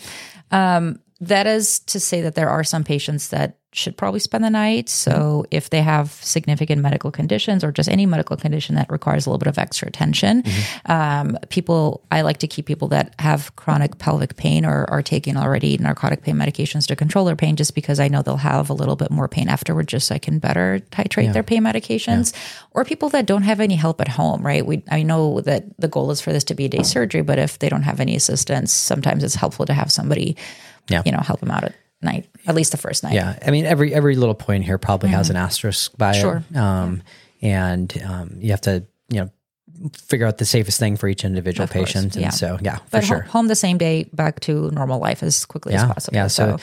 Um, 0.50 1.00
that 1.20 1.46
is 1.46 1.80
to 1.80 2.00
say 2.00 2.22
that 2.22 2.34
there 2.34 2.48
are 2.48 2.64
some 2.64 2.82
patients 2.82 3.28
that 3.28 3.58
should 3.72 3.96
probably 3.96 4.18
spend 4.20 4.42
the 4.42 4.50
night. 4.50 4.88
So 4.88 5.10
Mm-hmm. 5.10 5.48
if 5.56 5.70
they 5.70 5.80
have 5.82 6.10
significant 6.10 6.82
medical 6.82 7.10
conditions 7.12 7.62
or 7.62 7.70
just 7.70 7.88
any 7.88 8.04
medical 8.04 8.36
condition 8.36 8.74
that 8.74 8.90
requires 8.90 9.26
a 9.26 9.30
little 9.30 9.38
bit 9.38 9.46
of 9.46 9.58
extra 9.58 9.86
attention, 9.86 10.42
Mm-hmm. 10.42 10.92
um, 10.92 11.38
people, 11.50 12.02
I 12.10 12.22
like 12.22 12.38
to 12.38 12.48
keep 12.48 12.66
people 12.66 12.88
that 12.88 13.14
have 13.20 13.54
chronic 13.56 13.98
pelvic 13.98 14.36
pain 14.36 14.64
or 14.66 14.86
are 14.90 15.02
taking 15.02 15.36
already 15.36 15.78
narcotic 15.78 16.22
pain 16.22 16.34
medications 16.36 16.86
to 16.88 16.96
control 16.96 17.24
their 17.24 17.36
pain 17.36 17.54
just 17.56 17.74
because 17.76 18.00
I 18.00 18.08
know 18.08 18.22
they'll 18.22 18.36
have 18.38 18.70
a 18.70 18.74
little 18.74 18.96
bit 18.96 19.10
more 19.10 19.28
pain 19.28 19.48
afterward 19.48 19.86
just 19.88 20.08
so 20.08 20.14
I 20.16 20.18
can 20.18 20.38
better 20.40 20.80
titrate 20.90 21.32
their 21.32 21.42
pain 21.44 21.62
medications. 21.62 22.34
Or 22.72 22.84
people 22.84 23.08
that 23.10 23.26
don't 23.26 23.42
have 23.42 23.60
any 23.60 23.76
help 23.76 24.00
at 24.00 24.08
home, 24.08 24.44
right? 24.44 24.66
We, 24.66 24.82
I 24.90 25.02
know 25.02 25.40
that 25.42 25.64
the 25.78 25.88
goal 25.88 26.10
is 26.10 26.20
for 26.20 26.32
this 26.32 26.44
to 26.44 26.54
be 26.54 26.64
a 26.64 26.68
day 26.68 26.82
surgery, 26.82 27.22
but 27.22 27.38
if 27.38 27.58
they 27.60 27.68
don't 27.68 27.82
have 27.82 28.00
any 28.00 28.16
assistance, 28.16 28.72
sometimes 28.72 29.22
it's 29.22 29.36
helpful 29.36 29.64
to 29.66 29.74
have 29.74 29.92
somebody, 29.92 30.36
Yeah. 30.88 31.02
you 31.06 31.12
know, 31.12 31.18
help 31.20 31.38
them 31.40 31.50
out 31.52 31.62
at 31.64 31.74
night, 32.02 32.28
at 32.46 32.54
least 32.54 32.70
the 32.72 32.78
first 32.78 33.02
night. 33.02 33.14
Yeah, 33.14 33.38
I 33.46 33.50
mean 33.50 33.66
every 33.66 33.92
every 33.94 34.16
little 34.16 34.34
point 34.34 34.64
here 34.64 34.78
probably 34.78 35.10
has 35.10 35.30
an 35.30 35.36
asterisk 35.36 35.96
by 35.98 36.12
Mm-hmm. 36.12 36.20
Sure. 36.20 36.44
it, 36.50 36.56
um, 36.56 37.02
and 37.42 38.02
um, 38.04 38.36
you 38.40 38.50
have 38.50 38.60
to 38.62 38.84
you 39.08 39.20
know 39.20 39.30
figure 39.96 40.26
out 40.26 40.36
the 40.38 40.44
safest 40.44 40.78
thing 40.78 40.96
for 40.96 41.08
each 41.08 41.24
individual 41.24 41.64
Of 41.64 41.70
course, 41.72 41.92
patient. 41.92 42.14
And 42.14 42.22
yeah. 42.24 42.30
so 42.30 42.58
yeah, 42.60 42.76
for 42.76 42.84
but 42.90 43.04
ho- 43.04 43.06
sure. 43.06 43.20
home 43.22 43.48
the 43.48 43.54
same 43.54 43.78
day, 43.78 44.04
back 44.12 44.40
to 44.40 44.70
normal 44.72 44.98
life 45.00 45.22
as 45.22 45.44
quickly 45.46 45.72
Yeah, 45.72 45.86
as 45.86 45.92
possible. 45.94 46.16
yeah, 46.16 46.26
so, 46.26 46.56
so- 46.58 46.62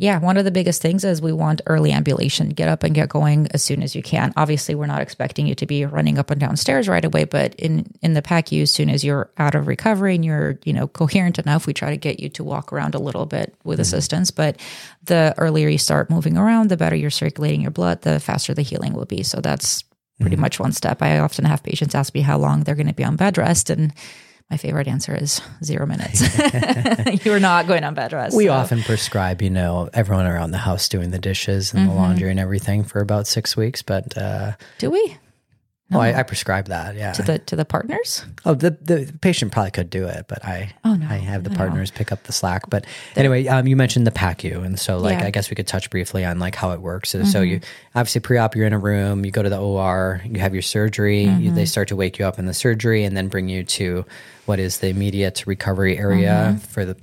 yeah, 0.00 0.18
one 0.18 0.38
of 0.38 0.46
the 0.46 0.50
biggest 0.50 0.80
things 0.80 1.04
is 1.04 1.20
we 1.20 1.30
want 1.32 1.60
early 1.66 1.92
ambulation. 1.92 2.48
Get 2.48 2.68
up 2.70 2.82
and 2.84 2.94
get 2.94 3.10
going 3.10 3.48
as 3.52 3.62
soon 3.62 3.82
as 3.82 3.94
you 3.94 4.02
can. 4.02 4.32
Obviously, 4.34 4.74
we're 4.74 4.86
not 4.86 5.02
expecting 5.02 5.46
you 5.46 5.54
to 5.56 5.66
be 5.66 5.84
running 5.84 6.18
up 6.18 6.30
and 6.30 6.40
down 6.40 6.56
stairs 6.56 6.88
right 6.88 7.04
away, 7.04 7.24
but 7.24 7.54
in 7.56 7.84
in 8.00 8.14
the 8.14 8.22
PACU, 8.22 8.62
as 8.62 8.70
soon 8.70 8.88
as 8.88 9.04
you're 9.04 9.30
out 9.36 9.54
of 9.54 9.66
recovery 9.66 10.14
and 10.14 10.24
you're 10.24 10.58
you 10.64 10.72
know 10.72 10.88
coherent 10.88 11.38
enough, 11.38 11.66
we 11.66 11.74
try 11.74 11.90
to 11.90 11.98
get 11.98 12.18
you 12.18 12.30
to 12.30 12.42
walk 12.42 12.72
around 12.72 12.94
a 12.94 12.98
little 12.98 13.26
bit 13.26 13.54
with 13.62 13.76
Mm-hmm. 13.76 13.82
assistance. 13.82 14.30
But 14.30 14.58
the 15.04 15.34
earlier 15.36 15.68
you 15.68 15.76
start 15.78 16.08
moving 16.08 16.38
around, 16.38 16.70
the 16.70 16.78
better 16.78 16.96
you're 16.96 17.10
circulating 17.10 17.60
your 17.60 17.70
blood, 17.70 18.00
the 18.00 18.20
faster 18.20 18.54
the 18.54 18.62
healing 18.62 18.94
will 18.94 19.04
be. 19.04 19.22
So 19.22 19.40
that's 19.42 19.84
pretty 20.18 20.36
Mm-hmm. 20.36 20.40
much 20.40 20.58
one 20.60 20.72
step. 20.72 21.02
I 21.02 21.18
often 21.18 21.44
have 21.44 21.62
patients 21.62 21.94
ask 21.94 22.14
me 22.14 22.22
how 22.22 22.38
long 22.38 22.64
they're 22.64 22.74
going 22.74 22.86
to 22.86 22.94
be 22.94 23.04
on 23.04 23.16
bed 23.16 23.36
rest 23.36 23.68
and 23.70 23.92
my 24.50 24.56
favorite 24.56 24.88
answer 24.88 25.14
is 25.14 25.40
zero 25.62 25.86
minutes. 25.86 26.22
You're 27.24 27.40
not 27.40 27.66
going 27.66 27.84
on 27.84 27.94
bed 27.94 28.12
rest. 28.12 28.36
We 28.36 28.46
so- 28.46 28.52
often 28.52 28.82
prescribe, 28.82 29.42
you 29.42 29.50
know, 29.50 29.88
everyone 29.94 30.26
around 30.26 30.50
the 30.50 30.58
house 30.58 30.88
doing 30.88 31.10
the 31.10 31.18
dishes 31.18 31.72
and 31.72 31.80
Mm-hmm. 31.80 31.88
the 31.90 31.94
laundry 31.94 32.30
and 32.30 32.40
everything 32.40 32.82
for 32.84 33.00
about 33.00 33.26
six 33.26 33.56
weeks. 33.56 33.80
But 33.82 34.16
uh, 34.18 34.52
do 34.78 34.90
we? 34.90 35.16
Oh, 35.92 35.98
I, 35.98 36.20
I 36.20 36.22
prescribe 36.22 36.66
that. 36.66 36.94
Yeah. 36.94 37.10
to 37.14 37.22
the 37.22 37.38
to 37.40 37.56
the 37.56 37.64
partners. 37.64 38.24
Oh, 38.44 38.54
the, 38.54 38.70
the 38.80 39.12
patient 39.22 39.50
probably 39.50 39.72
could 39.72 39.90
do 39.90 40.06
it, 40.06 40.26
but 40.28 40.44
I 40.44 40.72
Oh, 40.84 40.94
no. 40.94 41.04
I 41.04 41.14
have 41.16 41.42
the 41.42 41.50
partners 41.50 41.90
pick 41.90 42.12
up 42.12 42.22
the 42.24 42.32
slack. 42.32 42.70
But 42.70 42.86
anyway, 43.16 43.48
um, 43.48 43.66
you 43.66 43.74
mentioned 43.74 44.06
the 44.06 44.12
PACU, 44.12 44.64
and 44.64 44.78
so 44.78 44.98
like 44.98 45.18
Yeah. 45.18 45.26
I 45.26 45.30
guess 45.30 45.50
we 45.50 45.56
could 45.56 45.66
touch 45.66 45.90
briefly 45.90 46.24
on 46.24 46.38
like 46.38 46.54
how 46.54 46.70
it 46.70 46.80
works. 46.80 47.10
So, 47.10 47.24
so 47.24 47.40
you 47.40 47.60
obviously 47.96 48.20
pre-op, 48.20 48.54
you're 48.54 48.66
in 48.68 48.72
a 48.72 48.78
room, 48.78 49.24
you 49.24 49.32
go 49.32 49.42
to 49.42 49.48
the 49.50 49.58
OR, 49.58 50.22
you 50.24 50.38
have 50.38 50.52
your 50.54 50.62
surgery, 50.62 51.24
you, 51.24 51.50
they 51.50 51.64
start 51.64 51.88
to 51.88 51.96
wake 51.96 52.20
you 52.20 52.24
up 52.24 52.38
in 52.38 52.46
the 52.46 52.54
surgery, 52.54 53.02
and 53.02 53.16
then 53.16 53.26
bring 53.26 53.48
you 53.48 53.64
to 53.64 54.04
what 54.50 54.58
is 54.58 54.78
the 54.78 54.88
immediate 54.88 55.46
recovery 55.46 55.96
area 55.96 56.58
for 56.70 56.84
the 56.84 56.94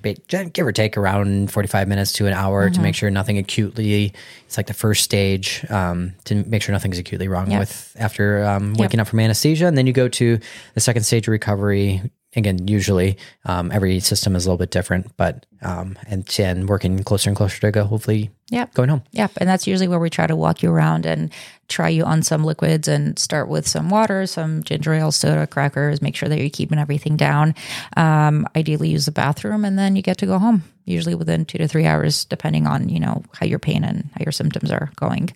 give 0.51 0.67
or 0.67 0.73
take 0.73 0.97
around 0.97 1.49
45 1.49 1.87
minutes 1.87 2.11
to 2.11 2.27
an 2.27 2.33
hour 2.33 2.69
to 2.69 2.81
make 2.81 2.93
sure 2.93 3.09
nothing 3.09 3.37
acutely. 3.37 4.11
It's 4.45 4.57
like 4.57 4.67
the 4.67 4.73
first 4.73 5.01
stage 5.05 5.65
um, 5.69 6.13
to 6.25 6.43
make 6.43 6.61
sure 6.61 6.73
nothing's 6.73 6.99
acutely 6.99 7.29
wrong 7.29 7.49
Yep. 7.49 7.59
with 7.61 7.95
after 7.97 8.43
um, 8.43 8.73
waking 8.73 8.99
up 8.99 9.07
from 9.07 9.21
anesthesia, 9.21 9.65
and 9.65 9.77
then 9.77 9.87
you 9.87 9.93
go 9.93 10.09
to 10.09 10.39
the 10.73 10.81
second 10.81 11.03
stage 11.03 11.25
of 11.25 11.31
recovery. 11.31 12.01
Again, 12.37 12.67
usually 12.67 13.17
um, 13.45 13.71
every 13.71 13.99
system 13.99 14.35
is 14.35 14.45
a 14.45 14.49
little 14.49 14.59
bit 14.59 14.71
different, 14.71 15.17
but 15.17 15.45
um, 15.63 15.97
and 16.07 16.25
and 16.39 16.69
working 16.69 17.03
closer 17.03 17.29
and 17.29 17.35
closer 17.35 17.59
to 17.59 17.71
go, 17.71 17.83
hopefully 17.83 18.29
yeah, 18.49 18.67
going 18.73 18.87
home. 18.87 19.03
Yep. 19.11 19.31
And 19.37 19.49
that's 19.49 19.67
usually 19.67 19.89
where 19.89 19.99
we 19.99 20.09
try 20.09 20.25
to 20.25 20.35
walk 20.35 20.63
you 20.63 20.71
around 20.71 21.05
and 21.05 21.33
try 21.67 21.89
you 21.89 22.05
on 22.05 22.23
some 22.23 22.45
liquids 22.45 22.87
and 22.87 23.19
start 23.19 23.49
with 23.49 23.67
some 23.67 23.89
water, 23.89 24.25
some 24.25 24.63
ginger 24.63 24.93
ale, 24.93 25.11
soda, 25.11 25.47
crackers, 25.47 26.01
make 26.01 26.15
sure 26.15 26.29
that 26.29 26.39
you're 26.39 26.49
keeping 26.49 26.79
everything 26.79 27.17
down. 27.17 27.55
Um, 27.97 28.47
ideally 28.55 28.89
use 28.89 29.05
the 29.05 29.11
bathroom 29.11 29.65
and 29.65 29.77
then 29.77 29.97
you 29.97 30.01
get 30.01 30.17
to 30.19 30.25
go 30.25 30.39
home, 30.39 30.63
usually 30.87 31.13
within 31.15 31.45
two 31.45 31.57
to 31.59 31.67
three 31.67 31.85
hours, 31.85 32.25
depending 32.25 32.65
on, 32.65 32.89
you 32.89 32.99
know, 32.99 33.23
how 33.33 33.45
your 33.45 33.59
pain 33.59 33.83
and 33.83 34.09
how 34.13 34.23
your 34.25 34.31
symptoms 34.31 34.71
are 34.71 34.89
going. 34.95 35.29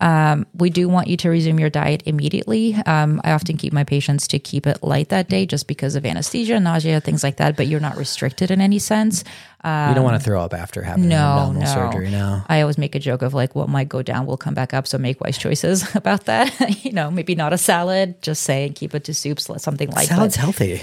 Um, 0.00 0.46
we 0.56 0.70
do 0.70 0.88
want 0.88 1.06
you 1.06 1.16
to 1.18 1.28
resume 1.30 1.60
your 1.60 1.70
diet 1.70 2.02
immediately. 2.06 2.74
Um, 2.86 3.20
I 3.22 3.30
often 3.32 3.56
keep 3.56 3.72
my 3.72 3.84
patients 3.84 4.26
to 4.28 4.38
keep 4.40 4.66
it 4.66 4.82
light 4.82 5.10
that 5.10 5.28
day 5.28 5.46
just 5.46 5.68
because 5.68 5.94
of 5.94 6.04
anesthesia, 6.04 6.58
nausea, 6.58 7.00
things 7.00 7.22
like 7.22 7.36
that, 7.36 7.56
but 7.56 7.68
you're 7.68 7.78
not 7.80 7.96
restricted 7.96 8.50
in 8.50 8.60
any 8.60 8.80
sense. 8.80 9.22
you 9.64 9.70
don't 9.94 10.02
want 10.02 10.18
to 10.20 10.24
throw 10.24 10.42
up 10.42 10.52
after 10.52 10.82
having 10.82 11.04
Um, 11.04 11.08
No, 11.10 11.16
abdominal 11.16 11.62
no. 11.62 11.66
surgery. 11.74 12.10
No, 12.10 12.42
I 12.48 12.60
always 12.62 12.76
make 12.76 12.94
a 12.96 12.98
joke 12.98 13.22
of 13.22 13.34
like 13.34 13.54
what 13.54 13.68
might 13.68 13.88
go 13.88 14.02
down 14.02 14.26
will 14.26 14.36
come 14.36 14.52
back 14.54 14.74
up. 14.74 14.86
So 14.88 14.98
make 14.98 15.20
wise 15.20 15.38
choices 15.38 15.94
about 15.94 16.24
that. 16.24 16.50
you 16.84 16.90
know, 16.92 17.10
maybe 17.10 17.34
not 17.36 17.52
a 17.52 17.58
salad, 17.58 18.20
just 18.20 18.42
say 18.42 18.70
keep 18.74 18.94
it 18.94 19.04
to 19.04 19.14
soups, 19.14 19.48
something 19.58 19.90
light. 19.90 20.08
salad's 20.08 20.36
but- 20.36 20.40
healthy. 20.42 20.82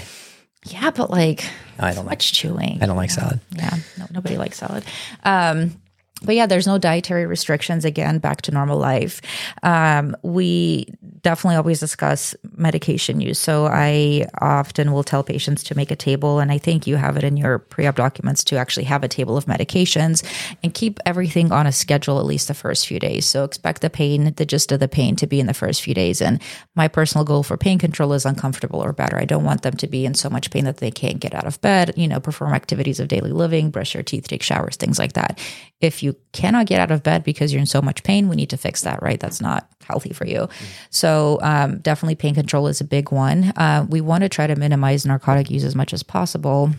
Yeah, 0.64 0.90
but 0.90 1.10
like 1.10 1.44
I 1.78 1.92
don't 1.92 2.04
like. 2.06 2.12
much 2.18 2.32
chewing. 2.32 2.78
I 2.82 2.86
don't 2.86 2.96
like 2.96 3.10
salad. 3.10 3.40
Yeah, 3.54 3.76
no, 3.98 4.06
nobody 4.12 4.36
likes 4.36 4.58
salad. 4.58 4.84
Um, 5.24 5.80
but 6.24 6.34
yeah, 6.34 6.46
there's 6.46 6.66
no 6.66 6.78
dietary 6.78 7.26
restrictions. 7.26 7.84
Again, 7.84 8.18
back 8.18 8.42
to 8.42 8.50
normal 8.52 8.78
life. 8.78 9.20
Um, 9.62 10.16
we 10.22 10.86
definitely 11.22 11.56
always 11.56 11.80
discuss 11.80 12.34
medication 12.56 13.20
use. 13.20 13.38
So 13.38 13.66
I 13.66 14.26
often 14.40 14.92
will 14.92 15.04
tell 15.04 15.22
patients 15.22 15.62
to 15.64 15.76
make 15.76 15.90
a 15.90 15.96
table, 15.96 16.40
and 16.40 16.50
I 16.50 16.58
think 16.58 16.86
you 16.86 16.96
have 16.96 17.16
it 17.16 17.24
in 17.24 17.36
your 17.36 17.58
pre-op 17.58 17.96
documents 17.96 18.44
to 18.44 18.56
actually 18.56 18.84
have 18.84 19.04
a 19.04 19.08
table 19.08 19.36
of 19.36 19.46
medications 19.46 20.22
and 20.62 20.74
keep 20.74 20.98
everything 21.06 21.52
on 21.52 21.66
a 21.66 21.72
schedule 21.72 22.18
at 22.18 22.26
least 22.26 22.48
the 22.48 22.54
first 22.54 22.86
few 22.86 22.98
days. 22.98 23.26
So 23.26 23.44
expect 23.44 23.82
the 23.82 23.90
pain, 23.90 24.34
the 24.36 24.46
gist 24.46 24.72
of 24.72 24.80
the 24.80 24.88
pain, 24.88 25.16
to 25.16 25.26
be 25.26 25.40
in 25.40 25.46
the 25.46 25.54
first 25.54 25.82
few 25.82 25.94
days. 25.94 26.20
And 26.20 26.40
my 26.74 26.88
personal 26.88 27.24
goal 27.24 27.42
for 27.42 27.56
pain 27.56 27.78
control 27.78 28.12
is 28.12 28.26
uncomfortable 28.26 28.80
or 28.80 28.92
better. 28.92 29.18
I 29.18 29.24
don't 29.24 29.44
want 29.44 29.62
them 29.62 29.76
to 29.76 29.86
be 29.86 30.04
in 30.04 30.14
so 30.14 30.28
much 30.28 30.50
pain 30.50 30.64
that 30.64 30.78
they 30.78 30.90
can't 30.90 31.20
get 31.20 31.34
out 31.34 31.46
of 31.46 31.60
bed. 31.60 31.94
You 31.96 32.08
know, 32.08 32.20
perform 32.20 32.54
activities 32.54 33.00
of 33.00 33.08
daily 33.08 33.32
living, 33.32 33.70
brush 33.70 33.94
your 33.94 34.02
teeth, 34.02 34.28
take 34.28 34.42
showers, 34.42 34.76
things 34.76 34.98
like 34.98 35.12
that. 35.14 35.38
If 35.80 36.02
you 36.02 36.11
cannot 36.32 36.66
get 36.66 36.80
out 36.80 36.90
of 36.90 37.02
bed 37.02 37.24
because 37.24 37.52
you're 37.52 37.60
in 37.60 37.66
so 37.66 37.82
much 37.82 38.02
pain, 38.02 38.28
we 38.28 38.36
need 38.36 38.50
to 38.50 38.56
fix 38.56 38.82
that, 38.82 39.02
right? 39.02 39.20
That's 39.20 39.40
not 39.40 39.68
healthy 39.84 40.12
for 40.12 40.26
you. 40.26 40.48
So, 40.90 41.38
um, 41.42 41.78
definitely 41.78 42.14
pain 42.14 42.34
control 42.34 42.66
is 42.66 42.80
a 42.80 42.84
big 42.84 43.10
one. 43.12 43.52
Uh, 43.56 43.86
we 43.88 44.00
want 44.00 44.22
to 44.22 44.28
try 44.28 44.46
to 44.46 44.56
minimize 44.56 45.06
narcotic 45.06 45.50
use 45.50 45.64
as 45.64 45.74
much 45.74 45.92
as 45.92 46.02
possible. 46.02 46.70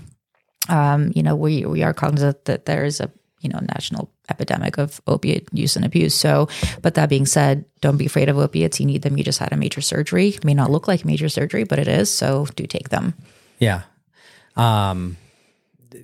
Um, 0.69 1.11
you 1.15 1.23
know, 1.23 1.35
we, 1.35 1.65
we 1.65 1.83
are 1.83 1.93
cognizant 1.93 2.45
that 2.45 2.65
there 2.65 2.85
is 2.85 2.99
a, 2.99 3.11
you 3.41 3.49
know, 3.49 3.59
national 3.59 4.09
epidemic 4.29 4.77
of 4.77 5.01
opiate 5.05 5.47
use 5.51 5.75
and 5.75 5.83
abuse. 5.83 6.15
So, 6.15 6.47
but 6.81 6.93
that 6.95 7.09
being 7.09 7.25
said, 7.25 7.65
don't 7.81 7.97
be 7.97 8.05
afraid 8.05 8.29
of 8.29 8.37
opiates. 8.37 8.79
You 8.79 8.85
need 8.85 9.01
them. 9.01 9.17
You 9.17 9.23
just 9.23 9.39
had 9.39 9.51
a 9.51 9.57
major 9.57 9.81
surgery. 9.81 10.29
It 10.29 10.45
may 10.45 10.53
not 10.53 10.71
look 10.71 10.87
like 10.87 11.03
major 11.03 11.27
surgery, 11.27 11.65
but 11.65 11.79
it 11.79 11.87
is. 11.89 12.09
So 12.09 12.47
do 12.55 12.65
take 12.65 12.89
them. 12.89 13.13
Yeah. 13.59 13.81
Um, 14.55 15.17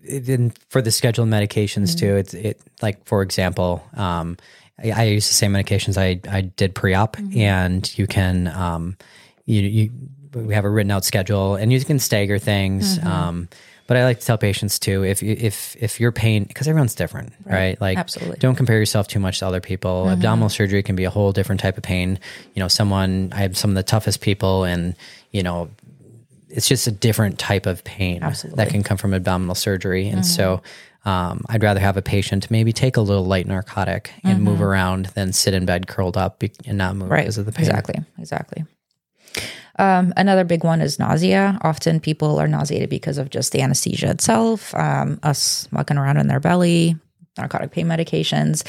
it, 0.03 0.58
for 0.69 0.81
the 0.81 0.91
scheduled 0.91 1.29
medications 1.29 1.98
too, 1.98 2.15
it's 2.17 2.34
it 2.34 2.60
like 2.81 3.03
for 3.05 3.22
example, 3.22 3.84
um, 3.96 4.38
I, 4.84 4.91
I 4.91 5.03
use 5.05 5.27
the 5.27 5.34
same 5.34 5.53
medications 5.53 5.98
I 5.98 6.19
I 6.31 6.41
did 6.41 6.75
pre-op, 6.75 7.17
and 7.36 7.98
you 7.98 8.08
can 8.08 8.48
um, 8.48 8.98
you 9.46 9.62
you 9.62 9.91
we 10.34 10.53
have 10.53 10.65
a 10.65 10.69
written 10.69 10.91
out 10.91 11.05
schedule, 11.05 11.55
and 11.55 11.74
you 11.74 11.84
can 11.84 12.00
stagger 12.00 12.38
things. 12.39 13.00
Um, 13.03 13.48
but 13.88 13.98
I 13.98 14.03
like 14.03 14.19
to 14.19 14.25
tell 14.27 14.38
patients 14.38 14.77
too, 14.77 15.03
if 15.03 15.24
you- 15.24 15.36
if 15.39 15.75
if 15.79 16.00
your 16.00 16.12
pain, 16.12 16.43
because 16.43 16.67
everyone's 16.67 16.93
different, 16.93 17.34
right? 17.43 17.81
Like, 17.81 17.98
Absolutely. 17.98 18.38
don't 18.38 18.53
compare 18.53 18.77
yourself 18.77 19.08
too 19.08 19.19
much 19.19 19.39
to 19.39 19.48
other 19.48 19.62
people. 19.62 20.08
Abdominal 20.10 20.50
surgery 20.50 20.84
can 20.84 20.96
be 20.96 21.05
a 21.05 21.10
whole 21.10 21.31
different 21.31 21.60
type 21.60 21.75
of 21.75 21.81
pain. 21.84 22.19
You 22.53 22.60
know, 22.60 22.67
someone 22.67 23.34
I 23.34 23.38
have 23.41 23.58
some 23.58 23.72
of 23.72 23.75
the 23.75 23.81
toughest 23.81 24.22
people, 24.22 24.63
and 24.63 24.93
you 25.31 25.41
know, 25.41 25.69
it's 26.50 26.68
just 26.68 26.88
a 26.88 26.91
different 26.91 27.38
type 27.39 27.65
of 27.65 27.84
pain 27.84 28.22
that 28.22 28.70
can 28.70 28.84
come 28.84 28.98
from 28.98 29.13
abdominal 29.13 29.56
surgery. 29.56 30.08
And 30.10 30.25
so 30.25 30.62
um, 31.06 31.44
I'd 31.48 31.63
rather 31.63 31.79
have 31.79 31.96
a 31.98 32.01
patient 32.01 32.50
maybe 32.51 32.74
take 32.74 32.98
a 32.98 33.01
little 33.01 33.25
light 33.25 33.48
narcotic 33.48 34.12
and 34.24 34.41
move 34.44 34.62
around 34.62 35.08
than 35.15 35.32
sit 35.34 35.53
in 35.53 35.65
bed 35.65 35.88
curled 35.88 36.18
up 36.18 36.44
and 36.65 36.77
not 36.77 36.96
move 36.96 37.10
Right. 37.10 37.22
because 37.22 37.38
of 37.38 37.46
the 37.46 37.51
pain. 37.51 37.65
Exactly. 37.68 37.96
Exactly. 38.18 38.65
Um, 39.77 40.13
another 40.18 40.44
big 40.44 40.63
one 40.65 40.82
is 40.82 41.00
nausea. 41.00 41.58
Often 41.62 42.01
people 42.01 42.38
are 42.38 42.48
nauseated 42.48 42.89
because 42.89 43.18
of 43.18 43.29
just 43.29 43.53
the 43.53 43.62
anesthesia 43.62 44.10
itself, 44.10 44.75
um, 44.75 45.20
us 45.24 45.70
mucking 45.72 45.98
around 45.98 46.18
in 46.18 46.27
their 46.27 46.41
belly, 46.41 46.98
narcotic 47.38 47.72
pain 47.72 47.88
medications, 47.88 48.68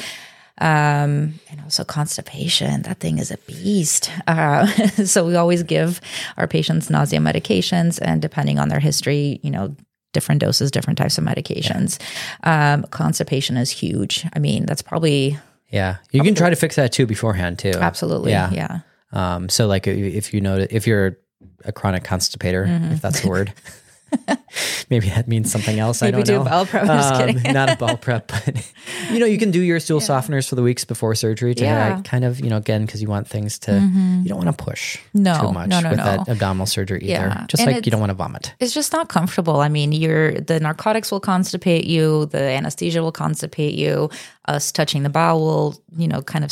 um, 0.61 1.33
and 1.49 1.59
also 1.63 1.83
constipation. 1.83 2.83
That 2.83 2.99
thing 2.99 3.17
is 3.19 3.31
a 3.31 3.37
beast. 3.39 4.11
Uh, 4.27 4.65
so 5.05 5.25
we 5.25 5.35
always 5.35 5.63
give 5.63 5.99
our 6.37 6.47
patients 6.47 6.89
nausea 6.89 7.19
medications, 7.19 7.99
and 8.01 8.21
depending 8.21 8.59
on 8.59 8.69
their 8.69 8.79
history, 8.79 9.39
you 9.43 9.51
know, 9.51 9.75
different 10.13 10.41
doses, 10.41 10.71
different 10.71 10.97
types 10.97 11.17
of 11.17 11.23
medications. 11.23 11.97
Um, 12.43 12.83
constipation 12.83 13.57
is 13.57 13.71
huge. 13.71 14.25
I 14.33 14.39
mean, 14.39 14.65
that's 14.65 14.81
probably 14.81 15.37
Yeah. 15.69 15.97
You 16.11 16.21
can 16.21 16.35
try 16.35 16.49
to 16.49 16.55
fix 16.55 16.75
that 16.75 16.91
too 16.91 17.05
beforehand 17.05 17.57
too. 17.59 17.71
absolutely, 17.75 18.31
Yeah. 18.31 18.51
yeah. 18.51 18.79
Um, 19.13 19.49
so 19.49 19.67
like 19.67 19.87
if- 19.87 20.15
if 20.15 20.33
you 20.33 20.41
know 20.41 20.65
if 20.69 20.85
you're 20.85 21.17
a 21.65 21.71
chronic 21.71 22.03
constipator, 22.03 22.65
Mm-hmm. 22.65 22.91
if 22.93 23.01
that's 23.01 23.21
the 23.21 23.29
word, 23.29 23.53
maybe 24.89 25.09
that 25.09 25.27
means 25.27 25.51
something 25.51 25.79
else. 25.79 26.01
I 26.03 26.07
Maybe 26.11 26.23
don't 26.23 26.25
do 26.25 26.43
know. 26.43 26.49
bowel 26.49 26.65
prep. 26.65 26.83
I'm 26.83 26.87
just 26.87 27.13
Um, 27.13 27.33
kidding. 27.33 27.53
not 27.53 27.69
a 27.71 27.75
bowel 27.77 27.97
prep, 28.05 28.27
but 28.27 28.71
you 29.11 29.19
know, 29.19 29.25
you 29.25 29.37
can 29.37 29.51
do 29.51 29.61
your 29.61 29.79
stool 29.79 29.99
softeners 29.99 30.47
for 30.49 30.55
the 30.55 30.63
weeks 30.63 30.83
before 30.85 31.15
surgery 31.15 31.55
to 31.55 31.63
Yeah. 31.63 31.91
Mm-hmm. 31.93 32.01
kind 32.01 32.25
of, 32.25 32.39
you 32.39 32.49
know, 32.49 32.57
again, 32.57 32.85
because 32.85 33.01
you 33.01 33.07
want 33.07 33.27
things 33.27 33.57
to, 33.59 33.73
you 33.73 34.27
don't 34.29 34.43
want 34.43 34.55
to 34.57 34.63
push 34.63 34.97
No, 35.13 35.39
too 35.39 35.51
much 35.51 35.69
no, 35.69 35.79
no, 35.79 35.89
with 35.89 35.97
no. 35.97 36.03
that 36.03 36.29
abdominal 36.29 36.65
surgery 36.65 36.99
either. 37.03 37.11
Yeah. 37.11 37.45
Just 37.47 37.63
And 37.63 37.71
like 37.71 37.85
you 37.85 37.91
don't 37.91 38.01
want 38.01 38.09
to 38.11 38.15
vomit. 38.15 38.53
it's 38.59 38.73
just 38.73 38.91
not 38.91 39.07
comfortable. 39.09 39.61
I 39.61 39.69
mean, 39.69 39.91
you're 39.91 40.33
the 40.41 40.59
narcotics 40.59 41.11
will 41.11 41.21
constipate 41.21 41.85
you, 41.85 42.25
the 42.27 42.41
anesthesia 42.41 43.01
will 43.01 43.13
constipate 43.13 43.75
you, 43.77 44.09
us 44.47 44.71
touching 44.71 45.03
the 45.03 45.09
bowel 45.09 45.81
you 45.97 46.07
know, 46.07 46.21
kind 46.21 46.43
of 46.43 46.51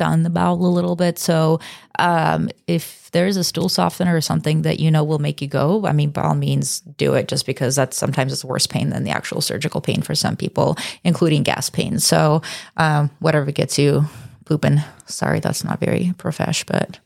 stun 0.00 0.22
the 0.22 0.30
bowel 0.30 0.64
a 0.64 0.66
little 0.66 0.96
bit. 0.96 1.18
So, 1.18 1.60
um, 1.98 2.48
if 2.66 3.10
there's 3.12 3.36
a 3.36 3.44
stool 3.44 3.68
softener 3.68 4.16
or 4.16 4.22
something 4.22 4.62
that 4.62 4.80
you 4.80 4.90
know 4.90 5.04
will 5.04 5.18
make 5.18 5.42
you 5.42 5.48
go, 5.48 5.86
I 5.86 5.92
mean, 5.92 6.10
by 6.10 6.22
all 6.22 6.34
means, 6.34 6.80
do 6.80 7.12
it. 7.12 7.28
Just 7.28 7.44
because 7.44 7.76
that's 7.76 7.98
sometimes 7.98 8.32
it's 8.32 8.44
worse 8.44 8.66
pain 8.66 8.88
than 8.88 9.04
the 9.04 9.10
actual 9.10 9.42
surgical 9.42 9.82
pain 9.82 10.00
for 10.00 10.14
some 10.14 10.36
people, 10.36 10.78
including 11.04 11.42
gas 11.42 11.68
pain. 11.68 11.98
So, 11.98 12.40
um, 12.78 13.10
whatever 13.18 13.52
gets 13.52 13.78
you 13.78 14.06
pooping. 14.46 14.78
Sorry, 15.04 15.38
that's 15.38 15.64
not 15.64 15.80
very 15.80 16.14
profesh, 16.16 16.64
but 16.64 16.98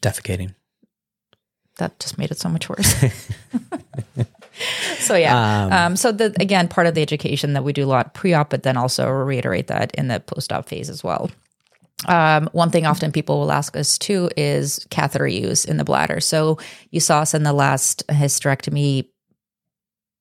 Defecating. 0.00 0.54
that 1.78 1.98
just 1.98 2.16
made 2.16 2.30
it 2.30 2.38
so 2.38 2.48
much 2.48 2.68
worse. 2.68 2.94
so 4.98 5.16
yeah, 5.16 5.86
um, 5.86 5.96
so 5.96 6.12
the 6.12 6.32
again 6.38 6.68
part 6.68 6.86
of 6.86 6.94
the 6.94 7.02
education 7.02 7.54
that 7.54 7.64
we 7.64 7.72
do 7.72 7.84
a 7.84 7.90
lot 7.90 8.14
pre-op, 8.14 8.50
but 8.50 8.62
then 8.62 8.76
also 8.76 9.08
reiterate 9.08 9.66
that 9.66 9.92
in 9.96 10.06
the 10.06 10.20
post-op 10.20 10.68
phase 10.68 10.88
as 10.88 11.02
well. 11.02 11.28
Um, 12.06 12.48
one 12.52 12.70
thing 12.70 12.86
often 12.86 13.10
people 13.10 13.40
will 13.40 13.52
ask 13.52 13.76
us 13.76 13.98
too 13.98 14.30
is 14.36 14.86
catheter 14.90 15.26
use 15.26 15.64
in 15.64 15.78
the 15.78 15.84
bladder. 15.84 16.20
So 16.20 16.58
you 16.90 17.00
saw 17.00 17.20
us 17.20 17.34
in 17.34 17.42
the 17.42 17.52
last 17.52 18.06
hysterectomy 18.08 19.08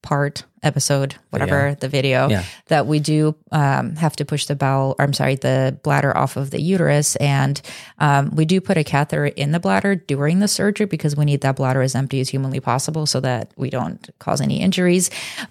part 0.01 0.43
episode, 0.63 1.15
whatever 1.29 1.75
the 1.79 1.87
video, 1.89 2.29
Yeah. 2.29 2.43
that 2.67 2.87
we 2.87 2.99
do 2.99 3.35
um, 3.51 3.95
have 3.95 4.15
to 4.17 4.25
push 4.25 4.45
the 4.45 4.55
bowel, 4.55 4.95
or 4.97 5.03
I'm 5.05 5.13
sorry, 5.13 5.35
the 5.35 5.77
bladder 5.83 6.15
off 6.15 6.37
of 6.37 6.51
the 6.51 6.61
uterus. 6.61 7.15
And 7.17 7.61
um, 7.99 8.31
we 8.35 8.45
do 8.45 8.61
put 8.61 8.77
a 8.77 8.83
catheter 8.83 9.25
in 9.25 9.51
the 9.51 9.59
bladder 9.59 9.95
during 9.95 10.39
the 10.39 10.47
surgery 10.47 10.85
because 10.85 11.15
we 11.15 11.25
need 11.25 11.41
that 11.41 11.55
bladder 11.57 11.81
as 11.81 11.95
empty 11.95 12.19
as 12.19 12.29
humanly 12.29 12.59
possible 12.59 13.05
so 13.05 13.19
that 13.21 13.51
we 13.57 13.69
don't 13.69 14.09
cause 14.19 14.39
any 14.41 14.61
injuries. 14.61 15.09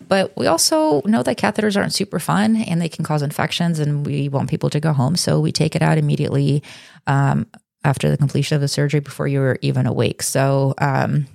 But 0.09 0.37
we 0.37 0.47
also 0.47 1.03
know 1.03 1.23
that 1.23 1.39
catheters 1.39 1.77
aren't 1.77 1.95
super 1.95 2.19
fun 2.19 2.57
and 2.57 2.81
they 2.81 2.89
can 2.89 3.05
cause 3.05 3.23
infections, 3.23 3.79
and 3.79 4.07
we 4.07 4.29
want 4.29 4.49
people 4.51 4.71
to 4.71 4.81
go 4.81 4.93
home. 4.93 5.17
So 5.17 5.41
we 5.41 5.53
take 5.53 5.77
it 5.77 5.83
out 5.83 5.99
immediately. 5.99 6.63
Um, 7.07 7.47
after 7.85 8.11
the 8.11 8.17
completion 8.17 8.57
of 8.57 8.61
the 8.61 8.67
surgery 8.67 8.99
before 8.99 9.29
you 9.29 9.39
were 9.39 9.59
even 9.63 9.87
awake. 9.87 10.21
So, 10.21 10.75
um, 10.79 11.29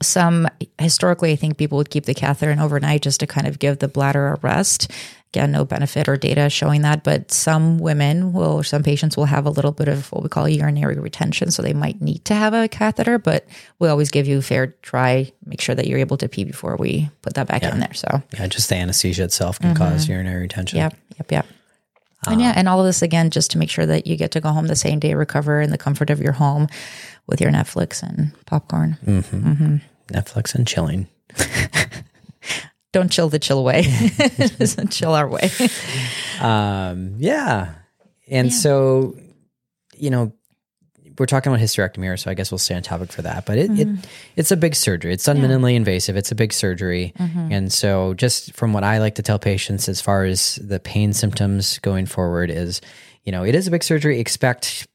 some 0.00 0.48
historically, 0.78 1.32
I 1.32 1.36
think 1.36 1.56
people 1.56 1.78
would 1.78 1.90
keep 1.90 2.04
the 2.06 2.14
catheter 2.14 2.50
in 2.50 2.58
overnight 2.58 3.02
just 3.02 3.20
to 3.20 3.26
kind 3.26 3.46
of 3.46 3.58
give 3.58 3.78
the 3.78 3.88
bladder 3.88 4.28
a 4.28 4.38
rest. 4.40 4.90
Again, 5.30 5.52
no 5.52 5.64
benefit 5.64 6.08
or 6.08 6.18
data 6.18 6.50
showing 6.50 6.82
that, 6.82 7.04
but 7.04 7.32
some 7.32 7.78
women 7.78 8.34
will, 8.34 8.52
or 8.52 8.64
some 8.64 8.82
patients 8.82 9.16
will 9.16 9.24
have 9.24 9.46
a 9.46 9.50
little 9.50 9.72
bit 9.72 9.88
of 9.88 10.12
what 10.12 10.22
we 10.22 10.28
call 10.28 10.46
urinary 10.46 10.98
retention. 10.98 11.50
So 11.50 11.62
they 11.62 11.72
might 11.72 12.02
need 12.02 12.22
to 12.26 12.34
have 12.34 12.52
a 12.52 12.68
catheter, 12.68 13.18
but 13.18 13.46
we 13.78 13.88
always 13.88 14.10
give 14.10 14.26
you 14.26 14.38
a 14.38 14.42
fair 14.42 14.74
try, 14.82 15.32
make 15.46 15.62
sure 15.62 15.74
that 15.74 15.86
you're 15.86 15.98
able 15.98 16.18
to 16.18 16.28
pee 16.28 16.44
before 16.44 16.76
we 16.76 17.08
put 17.22 17.34
that 17.34 17.46
back 17.46 17.62
in 17.62 17.80
there. 17.80 17.94
So, 17.94 18.22
Yeah, 18.34 18.46
just 18.46 18.68
the 18.68 18.76
anesthesia 18.76 19.24
itself 19.24 19.58
can 19.58 19.74
cause 19.74 20.02
mm-hmm. 20.02 20.12
urinary 20.12 20.42
retention. 20.42 20.76
yep, 20.76 20.94
yep, 21.16 21.32
yep. 21.32 21.46
and 22.26 22.38
yeah, 22.38 22.50
um, 22.50 22.54
and 22.58 22.68
all 22.68 22.80
of 22.80 22.86
this 22.86 23.00
again, 23.00 23.30
just 23.30 23.52
to 23.52 23.58
make 23.58 23.70
sure 23.70 23.86
that 23.86 24.06
you 24.06 24.16
get 24.16 24.32
to 24.32 24.40
go 24.40 24.50
home 24.50 24.66
the 24.66 24.76
same 24.76 24.98
day, 24.98 25.14
recover 25.14 25.62
in 25.62 25.70
the 25.70 25.78
comfort 25.78 26.10
of 26.10 26.20
your 26.20 26.32
home 26.32 26.68
with 27.26 27.40
your 27.40 27.50
Netflix 27.50 28.02
and 28.02 28.32
popcorn. 28.46 28.98
Mm-hmm. 29.04 29.48
Mm-hmm. 29.48 29.76
Netflix 30.12 30.54
and 30.54 30.66
chilling. 30.66 31.08
Don't 32.92 33.10
chill 33.10 33.30
the 33.30 33.38
chill 33.38 33.64
way, 33.64 33.82
Just 34.36 34.78
chill 34.90 35.14
our 35.14 35.26
way. 35.26 35.50
Um, 36.40 37.14
yeah. 37.16 37.74
And 38.28 38.52
so, 38.52 39.16
you 39.96 40.10
know, 40.10 40.32
we're 41.18 41.26
talking 41.26 41.52
about 41.52 41.62
hysterectomy 41.62 42.04
here, 42.04 42.16
so 42.16 42.30
I 42.30 42.34
guess 42.34 42.50
we'll 42.50 42.58
stay 42.58 42.74
on 42.74 42.82
topic 42.82 43.10
for 43.10 43.22
that. 43.22 43.46
But 43.46 43.58
it, 43.58 43.70
it 43.70 43.88
mm-hmm. 43.88 44.02
it's 44.36 44.50
a 44.50 44.56
big 44.56 44.74
surgery. 44.74 45.12
It's 45.12 45.24
done 45.24 45.38
minimally 45.38 45.74
invasive. 45.74 46.16
It's 46.16 46.32
a 46.32 46.34
big 46.34 46.52
surgery. 46.52 47.12
And 47.18 47.72
so 47.72 48.14
just 48.14 48.54
from 48.54 48.72
what 48.72 48.84
I 48.84 48.98
like 48.98 49.14
to 49.16 49.22
tell 49.22 49.38
patients 49.38 49.88
as 49.88 50.00
far 50.00 50.24
as 50.24 50.56
the 50.56 50.80
pain 50.80 51.12
symptoms 51.12 51.78
going 51.78 52.06
forward 52.06 52.50
is, 52.50 52.80
you 53.24 53.32
know, 53.32 53.44
it 53.44 53.54
is 53.54 53.66
a 53.66 53.70
big 53.70 53.84
surgery. 53.84 54.20
Expect 54.20 54.86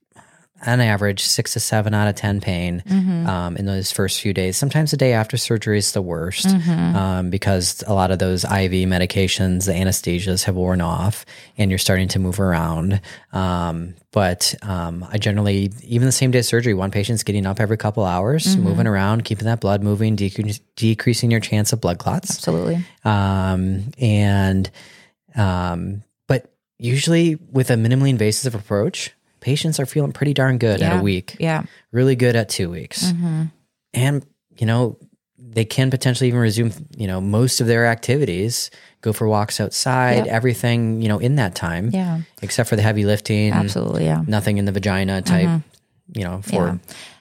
on 0.65 0.81
average 0.81 1.23
six 1.23 1.53
to 1.53 1.59
seven 1.59 1.93
out 1.93 2.07
of 2.07 2.15
10 2.15 2.41
pain 2.41 2.83
um, 3.27 3.57
in 3.57 3.65
those 3.65 3.91
first 3.91 4.21
few 4.21 4.33
days. 4.33 4.57
Sometimes 4.57 4.91
the 4.91 4.97
day 4.97 5.13
after 5.13 5.37
surgery 5.37 5.77
is 5.77 5.91
the 5.91 6.01
worst 6.01 6.47
um, 6.47 7.29
because 7.29 7.83
a 7.85 7.93
lot 7.93 8.11
of 8.11 8.19
those 8.19 8.43
IV 8.43 8.87
medications, 8.87 9.65
the 9.65 9.73
anesthesias 9.73 10.43
have 10.45 10.55
worn 10.55 10.81
off 10.81 11.25
and 11.57 11.69
you're 11.69 11.77
starting 11.77 12.07
to 12.09 12.19
move 12.19 12.39
around. 12.39 13.01
Um, 13.33 13.95
but 14.11 14.55
um, 14.63 15.05
I 15.11 15.17
generally, 15.17 15.71
even 15.83 16.05
the 16.07 16.11
same 16.11 16.31
day 16.31 16.39
of 16.39 16.45
surgery, 16.45 16.73
one 16.73 16.89
patient's 16.91 17.23
getting 17.23 17.45
up 17.45 17.59
every 17.59 17.77
couple 17.77 18.03
hours, 18.03 18.57
moving 18.57 18.87
around, 18.87 19.25
keeping 19.25 19.45
that 19.45 19.59
blood 19.61 19.83
moving, 19.83 20.15
decre- 20.15 20.59
decreasing 20.75 21.29
your 21.29 21.39
chance 21.39 21.71
of 21.71 21.81
blood 21.81 21.99
clots. 21.99 22.31
Absolutely. 22.31 22.83
Um, 23.05 23.91
and, 23.99 24.69
um, 25.35 26.03
but 26.27 26.51
usually 26.79 27.35
with 27.35 27.69
a 27.69 27.75
minimally 27.75 28.09
invasive 28.09 28.55
approach, 28.55 29.13
patients 29.48 29.80
are 29.80 29.86
feeling 29.86 30.12
pretty 30.12 30.34
darn 30.34 30.58
good 30.58 30.82
at 30.82 31.00
a 31.00 31.01
week, 31.01 31.38
Yeah. 31.39 31.63
really 31.94 32.18
good 32.18 32.36
at 32.36 32.50
two 32.50 32.70
weeks. 32.70 33.06
Mm-hmm. 33.06 33.44
And, 33.94 34.25
you 34.58 34.66
know, 34.68 34.98
they 35.39 35.63
can 35.63 35.89
potentially 35.89 36.27
even 36.27 36.42
resume, 36.42 36.74
you 36.98 37.08
know, 37.08 37.22
most 37.22 37.62
of 37.62 37.68
their 37.68 37.86
activities, 37.86 38.70
go 39.00 39.13
for 39.13 39.25
walks 39.25 39.62
outside, 39.62 40.25
Yep. 40.25 40.27
everything, 40.27 41.01
you 41.01 41.08
know, 41.08 41.18
in 41.20 41.38
that 41.38 41.56
time, 41.56 41.92
Yeah. 41.94 42.20
except 42.42 42.68
for 42.68 42.75
the 42.75 42.82
heavy 42.82 43.06
lifting, 43.06 43.54
Absolutely. 43.54 44.04
Yeah. 44.04 44.22
nothing 44.27 44.58
in 44.58 44.66
the 44.66 44.74
vagina 44.74 45.22
type, 45.22 45.48
mm-hmm. 45.48 46.20
you 46.20 46.25
know, 46.25 46.42
for 46.42 46.68
Yeah. 46.68 46.77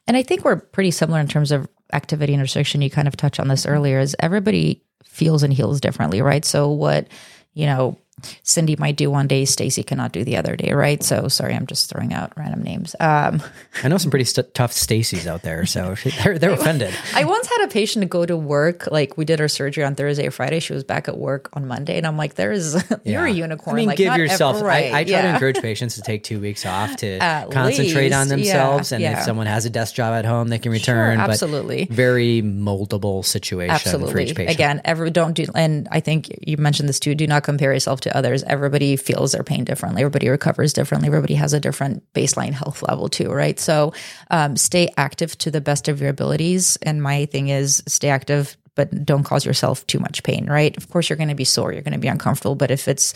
And 0.09 0.17
I 0.17 0.25
think 0.25 0.45
we're 0.45 0.57
pretty 0.57 0.91
similar 0.91 1.21
in 1.21 1.29
terms 1.29 1.53
of 1.53 1.69
activity 1.93 2.33
and 2.33 2.43
restriction. 2.43 2.83
You 2.83 2.91
kind 2.91 3.07
of 3.07 3.17
touched 3.17 3.39
on 3.39 3.47
this 3.47 3.67
earlier 3.67 4.01
is 4.01 4.17
everybody 4.19 4.83
feels 5.05 5.45
and 5.45 5.53
heals 5.53 5.81
differently, 5.81 6.23
right? 6.23 6.45
So 6.45 6.71
what, 6.71 7.07
you 7.55 7.67
know, 7.67 7.97
Cindy 8.43 8.77
might 8.77 8.97
do 8.97 9.11
one 9.11 9.27
day, 9.27 9.45
Stacy 9.45 9.83
cannot 9.83 10.11
do 10.13 10.25
the 10.25 10.39
other 10.39 10.57
day, 10.57 10.73
right? 10.73 11.03
So 11.03 11.29
sorry, 11.29 11.55
I'm 11.55 11.67
just 11.67 11.91
throwing 11.91 12.15
out 12.15 12.33
random 12.37 12.63
names. 12.63 12.97
Um, 12.99 13.43
I 13.85 13.89
know 13.89 13.99
some 13.99 14.11
pretty 14.11 14.25
st- 14.25 14.55
tough 14.55 14.73
Stacy's 14.73 15.27
out 15.27 15.43
there, 15.43 15.67
so 15.67 15.97
they're 16.25 16.39
they're 16.39 16.53
offended. 16.53 16.95
I 17.15 17.25
once 17.25 17.47
had 17.47 17.65
a 17.65 17.69
patient 17.69 18.09
go 18.09 18.25
to 18.25 18.37
work, 18.37 18.89
like 18.91 19.19
we 19.19 19.27
did 19.27 19.41
our 19.41 19.49
surgery 19.49 19.85
on 19.85 19.95
Thursday 19.95 20.27
or 20.27 20.31
Friday. 20.31 20.61
She 20.61 20.73
was 20.73 20.83
back 20.83 21.09
at 21.09 21.19
work 21.19 21.51
on 21.53 21.67
Monday, 21.67 21.99
and 21.99 22.07
I'm 22.07 22.17
like, 22.17 22.37
"There 22.37 22.53
is, 22.53 22.83
you're 23.05 23.27
a 23.27 23.31
unicorn." 23.31 23.77
I 23.77 23.81
mean, 23.81 23.89
like, 23.89 23.99
give 23.99 24.17
yourself. 24.17 24.63
right, 24.63 24.95
I, 24.95 25.01
I 25.01 25.05
try 25.05 25.21
to 25.21 25.29
encourage 25.35 25.61
patients 25.61 25.97
to 25.97 26.03
take 26.03 26.23
two 26.25 26.41
weeks 26.41 26.65
off 26.65 26.97
to 26.97 27.19
At 27.19 27.51
concentrate 27.51 28.13
on 28.13 28.29
themselves, 28.29 28.93
yeah, 28.93 28.97
and 28.97 29.03
yeah. 29.03 29.19
if 29.19 29.25
someone 29.25 29.47
has 29.47 29.67
a 29.67 29.71
desk 29.71 29.95
job 29.95 30.15
at 30.15 30.25
home, 30.25 30.49
they 30.49 30.59
can 30.59 30.73
return. 30.73 31.19
but 31.19 31.31
absolutely. 31.31 31.85
very 31.91 32.41
moldable 32.41 33.25
situation 33.25 33.77
for 33.79 33.89
Absolutely. 33.89 34.25
each 34.25 34.35
patient. 34.35 34.55
Again, 34.55 34.81
every 34.87 35.11
don't 35.11 35.35
do, 35.35 35.45
and 35.55 35.87
I 35.91 36.01
think 36.01 36.31
you 36.47 36.57
mentioned 36.57 36.89
this 36.89 36.99
too. 36.99 37.15
Do 37.15 37.27
not 37.27 37.43
compare 37.43 37.75
yourself 37.75 38.01
to 38.03 38.06
others. 38.15 38.43
Everybody 38.43 38.97
feels 38.97 39.33
their 39.33 39.43
pain 39.43 39.65
differently. 39.65 40.03
Everybody 40.03 40.29
recovers 40.29 40.73
differently. 40.73 41.07
Everybody 41.07 41.35
has 41.35 41.53
a 41.53 41.61
different 41.61 42.03
baseline 42.13 42.53
health 42.53 42.83
level 42.83 43.09
too, 43.09 43.31
right? 43.31 43.59
So, 43.59 43.93
um, 44.31 44.57
stay 44.57 44.89
active 44.97 45.37
to 45.39 45.51
the 45.51 45.61
best 45.61 45.89
of 45.89 46.01
your 46.01 46.11
abilities. 46.11 46.77
And 46.83 47.03
my 47.03 47.27
thing 47.27 47.49
is 47.49 47.83
stay 47.87 48.09
active, 48.09 48.57
but 48.75 49.05
don't 49.05 49.25
cause 49.25 49.47
yourself 49.47 49.87
too 49.87 49.99
much 49.99 50.23
pain, 50.23 50.47
right? 50.47 50.77
Of 50.77 50.91
course, 50.91 51.09
you're 51.09 51.17
going 51.17 51.31
to 51.31 51.35
be 51.35 51.45
sore. 51.45 51.73
You're 51.73 51.83
going 51.83 51.93
to 51.95 51.99
be 51.99 52.09
uncomfortable. 52.09 52.55
But 52.55 52.71
if 52.71 52.89
it's 52.89 53.15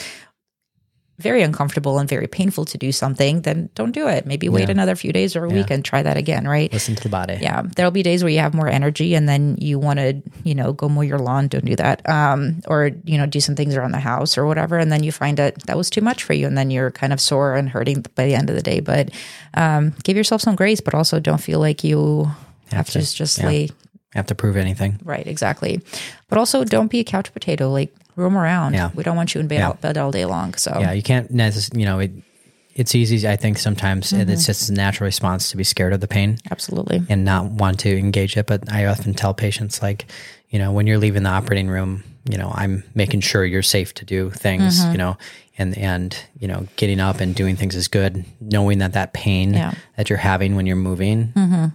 very 1.21 1.43
uncomfortable 1.43 1.99
and 1.99 2.09
very 2.09 2.27
painful 2.27 2.65
to 2.67 2.79
do 2.79 2.91
something, 2.93 3.43
then 3.43 3.69
don't 3.75 3.93
do 3.93 4.09
it. 4.09 4.27
Maybe 4.27 4.49
wait 4.49 4.71
another 4.71 4.97
few 4.97 5.13
days 5.13 5.37
or 5.37 5.45
a 5.45 5.49
week 5.49 5.71
and 5.71 5.85
try 5.85 6.03
that 6.03 6.17
again, 6.17 6.47
right? 6.49 6.73
Listen 6.73 6.95
to 6.97 7.03
the 7.03 7.09
body. 7.09 7.39
yeah. 7.41 7.63
There'll 7.77 7.91
be 7.91 8.03
days 8.03 8.23
where 8.23 8.33
you 8.33 8.41
have 8.41 8.55
more 8.55 8.69
energy 8.69 9.15
and 9.15 9.29
then 9.29 9.57
you 9.61 9.79
want 9.79 9.99
to 9.99 10.23
you 10.45 10.55
know 10.55 10.73
go 10.73 10.89
mow 10.89 11.03
your 11.03 11.19
lawn 11.19 11.49
don't 11.49 11.65
do 11.65 11.77
that. 11.77 12.09
Um 12.09 12.61
or 12.67 12.91
you 13.05 13.19
know 13.19 13.27
do 13.27 13.41
some 13.41 13.55
things 13.57 13.77
around 13.77 13.93
the 13.93 14.01
house 14.01 14.39
or 14.39 14.47
whatever 14.47 14.79
and 14.79 14.91
then 14.91 15.03
you 15.03 15.13
find 15.13 15.37
that 15.39 15.63
that 15.67 15.77
was 15.77 15.91
too 15.91 16.01
much 16.01 16.25
for 16.25 16.33
you 16.33 16.47
and 16.47 16.57
then 16.57 16.71
you're 16.71 16.91
kind 16.91 17.13
of 17.13 17.21
sore 17.21 17.55
and 17.57 17.69
hurting 17.69 18.05
by 18.15 18.27
the 18.27 18.35
end 18.35 18.51
of 18.51 18.57
the 18.57 18.63
day. 18.63 18.81
But 18.81 19.11
um 19.55 19.93
give 20.03 20.17
yourself 20.17 20.41
some 20.41 20.57
grace 20.57 20.81
but 20.81 20.95
also 20.95 21.21
don't 21.21 21.41
feel 21.43 21.61
like 21.61 21.85
you 21.85 22.31
have, 22.73 22.87
to. 22.87 23.01
just, 23.01 23.17
just 23.17 23.43
lay 23.43 23.69
Have 24.15 24.27
to 24.27 24.35
prove 24.35 24.57
anything. 24.57 24.99
right 25.05 25.27
exactly. 25.27 25.81
But 26.29 26.39
also 26.39 26.65
don't 26.65 26.91
be 26.91 27.01
a 27.01 27.05
couch 27.05 27.33
potato. 27.33 27.71
Like 27.71 27.93
roam 28.21 28.37
around 28.37 28.75
Yeah. 28.75 28.91
we 28.95 29.03
don't 29.03 29.17
want 29.17 29.35
you 29.35 29.41
in 29.41 29.49
bed, 29.49 29.81
bed 29.81 29.97
all 29.99 30.11
day 30.11 30.25
long 30.25 30.55
so 30.55 30.77
Yeah, 30.81 30.93
you 30.93 31.03
can't. 31.03 31.31
You 31.31 31.85
know, 31.87 31.99
it. 32.01 32.13
It's 32.73 32.95
easy, 32.95 33.29
I 33.29 33.37
think, 33.37 33.59
sometimes, 33.59 34.13
Mm-hmm. 34.13 34.31
it's 34.31 34.47
just 34.47 34.71
a 34.71 34.73
natural 34.73 35.07
response 35.07 35.51
to 35.51 35.57
be 35.57 35.65
scared 35.65 35.93
of 35.93 36.01
the 36.01 36.07
pain 36.09 36.39
absolutely 36.53 37.03
and 37.09 37.25
not 37.25 37.51
want 37.51 37.81
to 37.81 37.91
engage 37.99 38.37
it. 38.37 38.47
But 38.47 38.73
I 38.73 38.87
often 38.87 39.13
tell 39.13 39.35
patients, 39.35 39.83
like, 39.83 40.07
you 40.51 40.59
know, 40.59 40.71
when 40.73 40.87
you're 40.87 40.97
leaving 40.97 41.25
the 41.25 41.31
operating 41.31 41.69
room, 41.69 42.05
you 42.31 42.39
know, 42.39 42.51
I'm 42.55 42.85
making 42.95 43.21
sure 43.23 43.45
you're 43.45 43.63
safe 43.63 43.93
to 43.95 44.05
do 44.05 44.31
things, 44.31 44.81
Mm-hmm. 44.81 44.93
you 44.93 44.99
know, 44.99 45.17
and 45.59 45.77
and 45.77 46.17
you 46.39 46.47
know, 46.49 46.69
getting 46.77 47.01
up 47.01 47.21
and 47.21 47.35
doing 47.35 47.57
things 47.57 47.75
is 47.75 47.89
good. 47.89 48.25
Knowing 48.41 48.79
that 48.79 48.93
that 48.93 49.13
pain 49.13 49.53
Yeah. 49.53 49.73
that 49.97 50.09
you're 50.09 50.19
having 50.33 50.55
when 50.57 50.65
you're 50.67 50.77
moving 50.91 51.33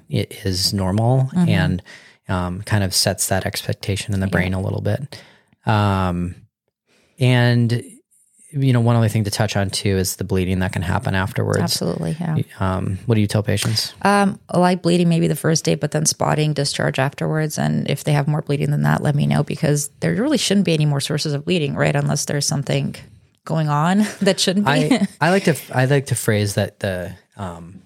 it 0.10 0.31
is 0.45 0.73
normal 0.73 1.29
and 1.36 1.84
um, 2.29 2.62
kind 2.63 2.84
of 2.84 2.95
sets 2.95 3.27
that 3.27 3.45
expectation 3.45 4.13
in 4.13 4.21
the 4.21 4.27
brain 4.27 4.53
a 4.53 4.62
little 4.62 4.81
bit. 4.81 5.21
Um, 5.65 6.36
and 7.19 7.84
you 8.51 8.71
know, 8.71 8.80
one 8.80 8.95
other 8.95 9.10
thing 9.10 9.25
to 9.25 9.32
touch 9.32 9.58
on 9.58 9.69
too 9.69 9.97
is 9.97 10.15
the 10.15 10.23
bleeding 10.23 10.60
that 10.60 10.71
can 10.71 10.82
happen 10.82 11.13
afterwards. 11.13 11.60
absolutely 11.60 12.15
yeah 12.19 12.38
Um, 12.60 12.99
what 13.06 13.15
do 13.15 13.21
you 13.21 13.28
tell 13.28 13.43
patients? 13.43 13.93
Um, 14.01 14.39
light 14.54 14.82
bleeding 14.82 15.10
maybe 15.10 15.28
the 15.28 15.36
first 15.36 15.65
day, 15.65 15.75
but 15.75 15.91
then 15.91 16.06
spotting 16.06 16.54
discharge 16.54 16.97
afterwards. 16.97 17.58
And 17.58 17.89
if 17.89 18.06
they 18.06 18.13
have 18.13 18.28
more 18.30 18.41
bleeding 18.41 18.71
than 18.71 18.84
that, 18.84 19.04
let 19.04 19.13
me 19.13 19.28
know 19.28 19.43
because 19.43 19.89
there 19.99 20.13
really 20.13 20.38
shouldn't 20.38 20.65
be 20.65 20.73
any 20.73 20.86
more 20.86 21.01
sources 21.01 21.34
of 21.34 21.43
bleeding, 21.43 21.75
right? 21.75 21.95
Unless 21.95 22.25
there's 22.25 22.45
something 22.45 22.95
going 23.43 23.67
on 23.67 23.97
that 24.21 24.39
shouldn't 24.39 24.65
be. 24.67 24.71
I 24.71 25.08
I 25.21 25.32
like 25.32 25.43
to 25.45 25.56
I 25.73 25.86
like 25.86 26.06
to 26.08 26.15
phrase 26.15 26.54
that 26.56 26.80
the 26.80 27.13
um, 27.36 27.82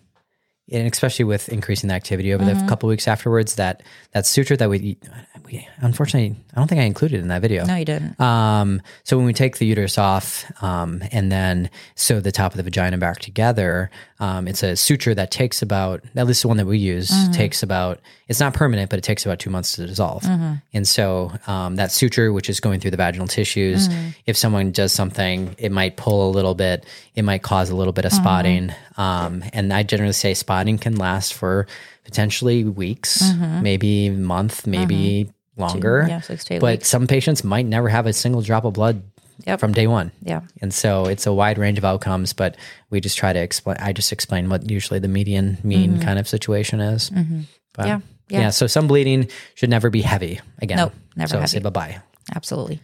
and 0.71 0.91
especially 0.91 1.25
with 1.25 1.49
increasing 1.49 1.87
the 1.87 1.93
activity 1.95 2.33
over 2.33 2.43
Mm-hmm. 2.43 2.59
the 2.65 2.67
couple 2.69 2.89
weeks 2.89 3.07
afterwards 3.07 3.55
that 3.55 3.83
that 4.11 4.25
suture 4.25 4.55
that 4.57 4.69
we, 4.69 4.97
we 5.45 5.67
unfortunately 5.81 6.35
I 6.53 6.55
don't 6.59 6.67
think 6.67 6.81
I 6.81 6.83
included 6.85 7.19
in 7.21 7.27
that 7.29 7.41
video. 7.41 7.65
no, 7.65 7.75
you 7.75 7.85
didn't. 7.85 8.19
Um, 8.19 8.81
so 9.03 9.17
when 9.17 9.25
we 9.25 9.33
take 9.33 9.57
the 9.57 9.65
uterus 9.65 9.97
off 9.97 10.45
um, 10.63 11.03
and 11.11 11.31
then 11.31 11.69
sew 11.95 12.19
the 12.19 12.31
top 12.31 12.53
of 12.53 12.57
the 12.57 12.63
vagina 12.63 12.97
back 12.97 13.19
together, 13.19 13.89
um, 14.19 14.47
it's 14.47 14.63
a 14.63 14.75
suture 14.75 15.15
that 15.15 15.31
takes 15.31 15.61
about, 15.61 16.03
at 16.15 16.27
least 16.27 16.41
the 16.43 16.47
one 16.47 16.57
that 16.57 16.65
we 16.65 16.77
use, 16.77 17.11
takes 17.29 17.63
about, 17.63 17.99
it's 18.29 18.39
not 18.39 18.53
permanent, 18.53 18.89
but 18.89 18.97
it 18.99 19.01
takes 19.03 19.25
about 19.25 19.39
two 19.39 19.49
months 19.49 19.73
to 19.73 19.85
dissolve. 19.87 20.23
And 20.71 20.87
so 20.87 21.31
um, 21.47 21.75
that 21.75 21.91
suture, 21.91 22.31
which 22.31 22.49
is 22.49 22.59
going 22.61 22.79
through 22.79 22.91
the 22.91 22.97
vaginal 22.97 23.27
tissues, 23.27 23.89
if 24.25 24.37
someone 24.37 24.71
does 24.71 24.93
something, 24.93 25.55
it 25.57 25.71
might 25.71 25.97
pull 25.97 26.29
a 26.29 26.31
little 26.31 26.55
bit, 26.55 26.85
it 27.15 27.23
might 27.23 27.41
cause 27.41 27.69
a 27.71 27.75
little 27.75 27.91
bit 27.93 28.05
of 28.05 28.13
spotting. 28.13 28.71
Um, 28.97 29.43
and 29.51 29.73
I 29.73 29.83
generally 29.83 30.13
say 30.13 30.33
spotting 30.35 30.77
can 30.77 30.95
last 30.95 31.33
for 31.33 31.67
potentially 32.05 32.63
weeks, 32.63 33.21
maybe 33.61 34.07
a 34.07 34.11
month, 34.11 34.65
maybe 34.67 35.31
longer. 35.57 36.05
yeah, 36.07 36.21
six 36.21 36.45
to 36.45 36.53
eight 36.55 36.61
but 36.61 36.77
weeks. 36.79 36.87
some 36.87 37.05
patients 37.07 37.43
might 37.43 37.65
never 37.65 37.89
have 37.89 38.05
a 38.05 38.13
single 38.13 38.41
drop 38.41 38.63
of 38.63 38.73
blood 38.73 39.01
Yep. 39.47 39.59
from 39.61 39.71
day 39.73 39.87
one. 39.87 40.11
Yeah. 40.21 40.41
And 40.61 40.73
so 40.73 41.05
it's 41.05 41.25
a 41.25 41.31
wide 41.33 41.57
range 41.57 41.77
of 41.77 41.85
outcomes, 41.85 42.33
but 42.33 42.57
we 42.89 42.99
just 42.99 43.17
try 43.17 43.31
to 43.31 43.39
explain. 43.39 43.77
I 43.79 43.93
just 43.93 44.11
explain 44.11 44.49
what 44.49 44.69
usually 44.69 44.99
the 44.99 45.07
median 45.07 45.57
mean 45.63 46.01
kind 46.01 46.19
of 46.19 46.27
situation 46.27 46.81
is. 46.81 47.09
Mm-hmm. 47.09 47.41
Yeah, 47.79 48.01
yeah. 48.29 48.39
yeah. 48.41 48.49
So 48.51 48.67
some 48.67 48.87
bleeding 48.87 49.29
should 49.55 49.69
never 49.69 49.89
be 49.89 50.01
heavy 50.01 50.39
again. 50.61 50.77
Nope, 50.77 50.93
never 51.15 51.29
So 51.29 51.37
heavy. 51.39 51.47
say 51.47 51.59
bye 51.59 51.69
bye. 51.69 52.01
Absolutely. 52.35 52.79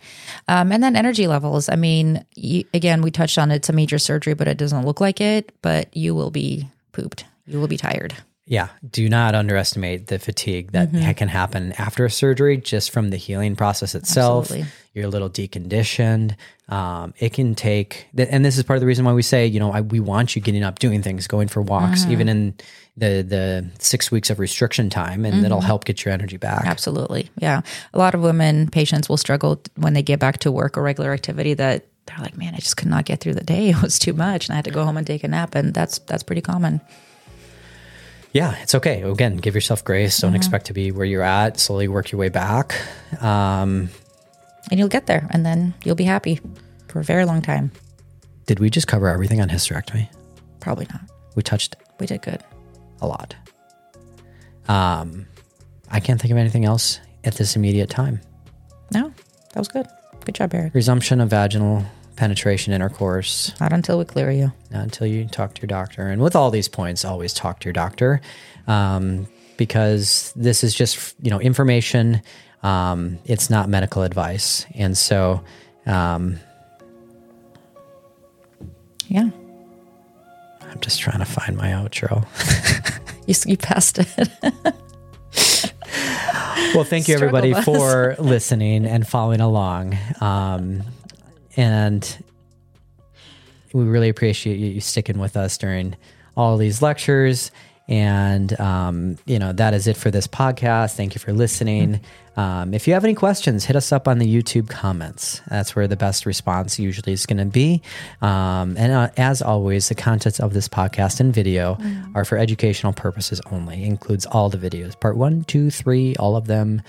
Um, 0.48 0.72
and 0.72 0.82
then 0.82 0.96
energy 0.96 1.28
levels. 1.28 1.70
I 1.70 1.76
mean, 1.76 2.26
you, 2.36 2.64
again, 2.74 3.02
we 3.04 3.12
touched 3.12 3.38
on 3.38 3.52
it's 3.52 3.70
a 3.70 3.74
major 3.74 4.00
surgery, 4.00 4.34
but 4.34 4.48
it 4.48 4.58
doesn't 4.58 4.86
look 4.86 5.00
like 5.00 5.22
it, 5.22 5.52
but 5.62 5.96
you 5.96 6.16
will 6.16 6.32
be 6.32 6.68
pooped. 6.94 7.26
you 7.46 7.60
will 7.60 7.68
be 7.68 7.78
tired. 7.78 8.16
Yeah, 8.48 8.70
do 8.90 9.08
not 9.10 9.34
underestimate 9.36 10.08
the 10.08 10.20
fatigue 10.20 10.72
that 10.72 10.92
Mm-hmm. 10.92 11.12
can 11.12 11.28
happen 11.30 11.74
after 11.74 12.06
a 12.06 12.12
surgery 12.12 12.58
just 12.58 12.92
from 12.92 13.10
the 13.10 13.18
healing 13.18 13.56
process 13.56 13.94
itself. 13.96 14.46
Absolutely. 14.46 14.72
You're 14.96 15.06
a 15.06 15.10
little 15.10 15.30
deconditioned. 15.30 16.36
Um, 16.70 17.14
it 17.20 17.34
can 17.34 17.54
take, 17.54 18.08
and 18.18 18.44
this 18.44 18.58
is 18.58 18.64
part 18.64 18.78
of 18.78 18.82
the 18.82 18.88
reason 18.88 19.06
why 19.06 19.14
we 19.14 19.22
say, 19.22 19.46
you 19.46 19.60
know, 19.60 19.72
I, 19.72 19.82
we 19.82 20.00
want 20.00 20.36
you 20.36 20.42
getting 20.42 20.64
up, 20.64 20.80
doing 20.80 21.04
things, 21.04 21.28
going 21.28 21.48
for 21.50 21.62
walks, 21.62 22.02
Mm-hmm. 22.02 22.12
even 22.12 22.30
in 22.30 22.54
the 22.98 23.22
the 23.28 23.70
six 23.78 24.10
weeks 24.10 24.30
of 24.30 24.40
restriction 24.40 24.90
time, 24.90 25.26
and 25.26 25.46
it'll 25.46 25.58
Mm-hmm. 25.60 25.66
help 25.68 25.86
get 25.86 26.04
your 26.06 26.14
energy 26.14 26.38
back. 26.38 26.66
Absolutely. 26.66 27.30
Yeah. 27.38 27.62
A 27.94 27.98
lot 28.00 28.16
of 28.16 28.22
women 28.22 28.70
patients 28.70 29.08
will 29.10 29.18
struggle 29.18 29.62
when 29.76 29.94
they 29.94 30.02
get 30.02 30.20
back 30.20 30.40
to 30.40 30.52
work 30.52 30.78
or 30.78 30.82
regular 30.82 31.12
activity 31.14 31.54
that 31.56 31.86
they're 32.06 32.18
like, 32.20 32.38
man, 32.38 32.54
I 32.56 32.60
just 32.60 32.78
could 32.78 32.88
not 32.88 33.04
get 33.06 33.20
through 33.20 33.34
the 33.36 33.44
day. 33.44 33.70
It 33.76 33.82
was 33.82 34.00
too 34.00 34.14
much. 34.14 34.48
And 34.48 34.54
I 34.54 34.56
had 34.56 34.66
to 34.66 34.72
go 34.72 34.86
home 34.86 34.96
and 34.98 35.06
take 35.06 35.24
a 35.26 35.28
nap. 35.28 35.56
And 35.56 35.74
that's, 35.74 36.00
that's 36.00 36.24
pretty 36.24 36.42
common. 36.42 36.80
Yeah, 38.32 38.56
it's 38.62 38.76
okay. 38.76 39.02
Again, 39.02 39.38
give 39.38 39.56
yourself 39.56 39.84
grace. 39.84 40.16
Mm-hmm. 40.18 40.28
Don't 40.28 40.36
expect 40.36 40.66
to 40.68 40.74
be 40.74 40.92
where 40.92 41.06
you're 41.06 41.22
at. 41.22 41.60
Slowly 41.60 41.88
work 41.88 42.12
your 42.12 42.20
way 42.20 42.30
back. 42.30 42.76
Um, 43.22 43.90
And 44.72 44.80
you'll 44.80 44.90
get 44.90 45.06
there 45.06 45.28
and 45.32 45.46
then 45.46 45.74
you'll 45.84 45.96
be 45.96 46.04
happy 46.06 46.40
for 46.88 47.00
a 47.00 47.04
very 47.04 47.26
long 47.26 47.42
time. 47.42 47.72
did 48.48 48.60
we 48.60 48.70
just 48.70 48.88
cover 48.88 49.08
everything 49.10 49.42
on 49.42 49.50
hysterectomy? 49.50 50.08
Probably 50.60 50.88
not. 50.92 51.02
We 51.36 51.44
touched 51.44 51.76
We 52.00 52.06
did 52.08 52.22
good. 52.22 52.44
a 53.02 53.08
lot. 53.08 53.36
Um, 54.68 55.28
I 55.92 56.00
can't 56.00 56.20
think 56.20 56.32
of 56.32 56.38
anything 56.38 56.66
else 56.66 57.00
at 57.24 57.36
this 57.36 57.56
immediate 57.56 57.90
time. 57.90 58.20
No, 58.94 59.14
that 59.54 59.60
was 59.60 59.68
good. 59.68 59.86
Good 60.26 60.36
job, 60.36 60.54
Eric. 60.54 60.74
Resumption 60.74 61.22
of 61.22 61.30
vaginal 61.30 61.84
penetration 62.16 62.74
intercourse, 62.74 63.52
Not 63.60 63.74
until 63.74 64.00
we 64.00 64.06
clear 64.06 64.32
you. 64.32 64.52
not 64.72 64.84
until 64.84 65.06
you 65.08 65.26
talk 65.28 65.54
to 65.56 65.62
your 65.62 65.68
doctor. 65.68 66.08
And 66.08 66.22
with 66.22 66.36
all 66.36 66.50
these 66.50 66.68
points, 66.68 67.04
always 67.06 67.34
talk 67.34 67.60
to 67.60 67.66
your 67.66 67.74
doctor 67.74 68.22
um, 68.68 69.28
because 69.58 70.32
this 70.36 70.64
is 70.64 70.74
just 70.74 71.16
you 71.22 71.30
know 71.30 71.40
information. 71.40 72.22
Um, 72.66 73.20
it's 73.26 73.50
not 73.50 73.70
medical 73.70 74.04
advice, 74.04 74.66
and 74.74 74.98
so 74.98 75.44
um, 75.86 76.40
Yeah. 79.08 79.30
I'm 80.62 80.80
just 80.82 81.00
trying 81.00 81.20
to 81.20 81.26
find 81.26 81.56
my 81.56 81.70
outro. 81.70 82.26
You, 83.28 83.34
you 83.48 83.58
passed 83.58 83.98
it. 83.98 84.08
Well, 86.76 86.84
thank 86.84 87.08
you 87.08 87.18
Struggle 87.18 87.38
everybody 87.38 87.54
for 87.64 88.16
listening 88.20 88.86
and 88.86 89.08
following 89.08 89.40
along. 89.42 89.98
Um, 90.22 90.84
and 91.58 92.24
we 93.74 93.84
really 93.86 94.10
appreciate 94.10 94.58
you 94.58 94.80
sticking 94.82 95.18
with 95.18 95.38
us 95.38 95.58
during 95.58 95.96
all 96.36 96.58
these 96.58 96.82
lectures. 96.82 97.50
And, 97.88 98.60
um, 98.60 99.18
you 99.26 99.38
know, 99.38 99.54
that 99.54 99.74
is 99.74 99.86
it 99.88 99.96
for 99.96 100.10
this 100.10 100.28
podcast. 100.28 100.96
Thank 100.96 101.14
you 101.14 101.20
for 101.20 101.34
listening. 101.34 102.02
Um, 102.36 102.74
if 102.74 102.88
you 102.88 102.94
have 102.94 103.04
any 103.04 103.14
questions, 103.14 103.64
hit 103.64 103.76
us 103.76 103.92
up 103.92 104.08
on 104.08 104.18
the 104.18 104.28
YouTube 104.28 104.70
comments. 104.70 105.42
That's 105.48 105.76
where 105.76 105.88
the 105.88 105.96
best 105.96 106.26
response 106.26 106.80
usually 106.80 107.14
is 107.14 107.26
going 107.26 107.38
to 107.38 107.46
be. 107.46 107.82
Um, 108.22 108.76
and 108.78 108.92
uh, 108.92 109.10
as 109.18 109.42
always, 109.42 109.88
the 109.88 109.96
contents 109.96 110.40
of 110.40 110.54
this 110.54 110.68
podcast 110.68 111.20
and 111.20 111.34
video 111.34 111.78
are 112.16 112.26
for 112.26 112.38
educational 112.38 112.92
purposes 112.92 113.40
only. 113.52 113.84
It 113.84 113.88
includes 113.88 114.26
all 114.26 114.50
the 114.50 114.58
videos 114.58 115.00
part 115.00 115.16
one, 115.16 115.44
two, 115.44 115.70
three, 115.70 116.16
all 116.18 116.36
of 116.36 116.48
them. 116.48 116.82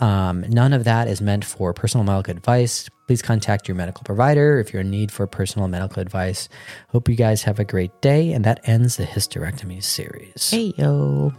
Um, 0.00 0.44
none 0.48 0.72
of 0.72 0.84
that 0.84 1.08
is 1.08 1.20
meant 1.20 1.44
for 1.44 1.72
personal 1.74 2.04
medical 2.04 2.32
advice. 2.32 2.88
Please 3.06 3.22
contact 3.22 3.68
your 3.68 3.74
medical 3.74 4.02
provider 4.02 4.58
if 4.58 4.72
you're 4.72 4.82
in 4.82 4.90
need 4.90 5.12
for 5.12 5.26
personal 5.26 5.68
medical 5.68 6.00
advice. 6.00 6.48
Hope 6.88 7.08
you 7.08 7.16
guys 7.16 7.42
have 7.42 7.58
a 7.58 7.64
great 7.64 8.00
day. 8.00 8.32
And 8.32 8.44
that 8.44 8.60
ends 8.64 8.96
the 8.96 9.04
hysterectomy 9.04 9.82
series. 9.82 10.50
hey, 10.50 10.72
yo. 10.76 11.32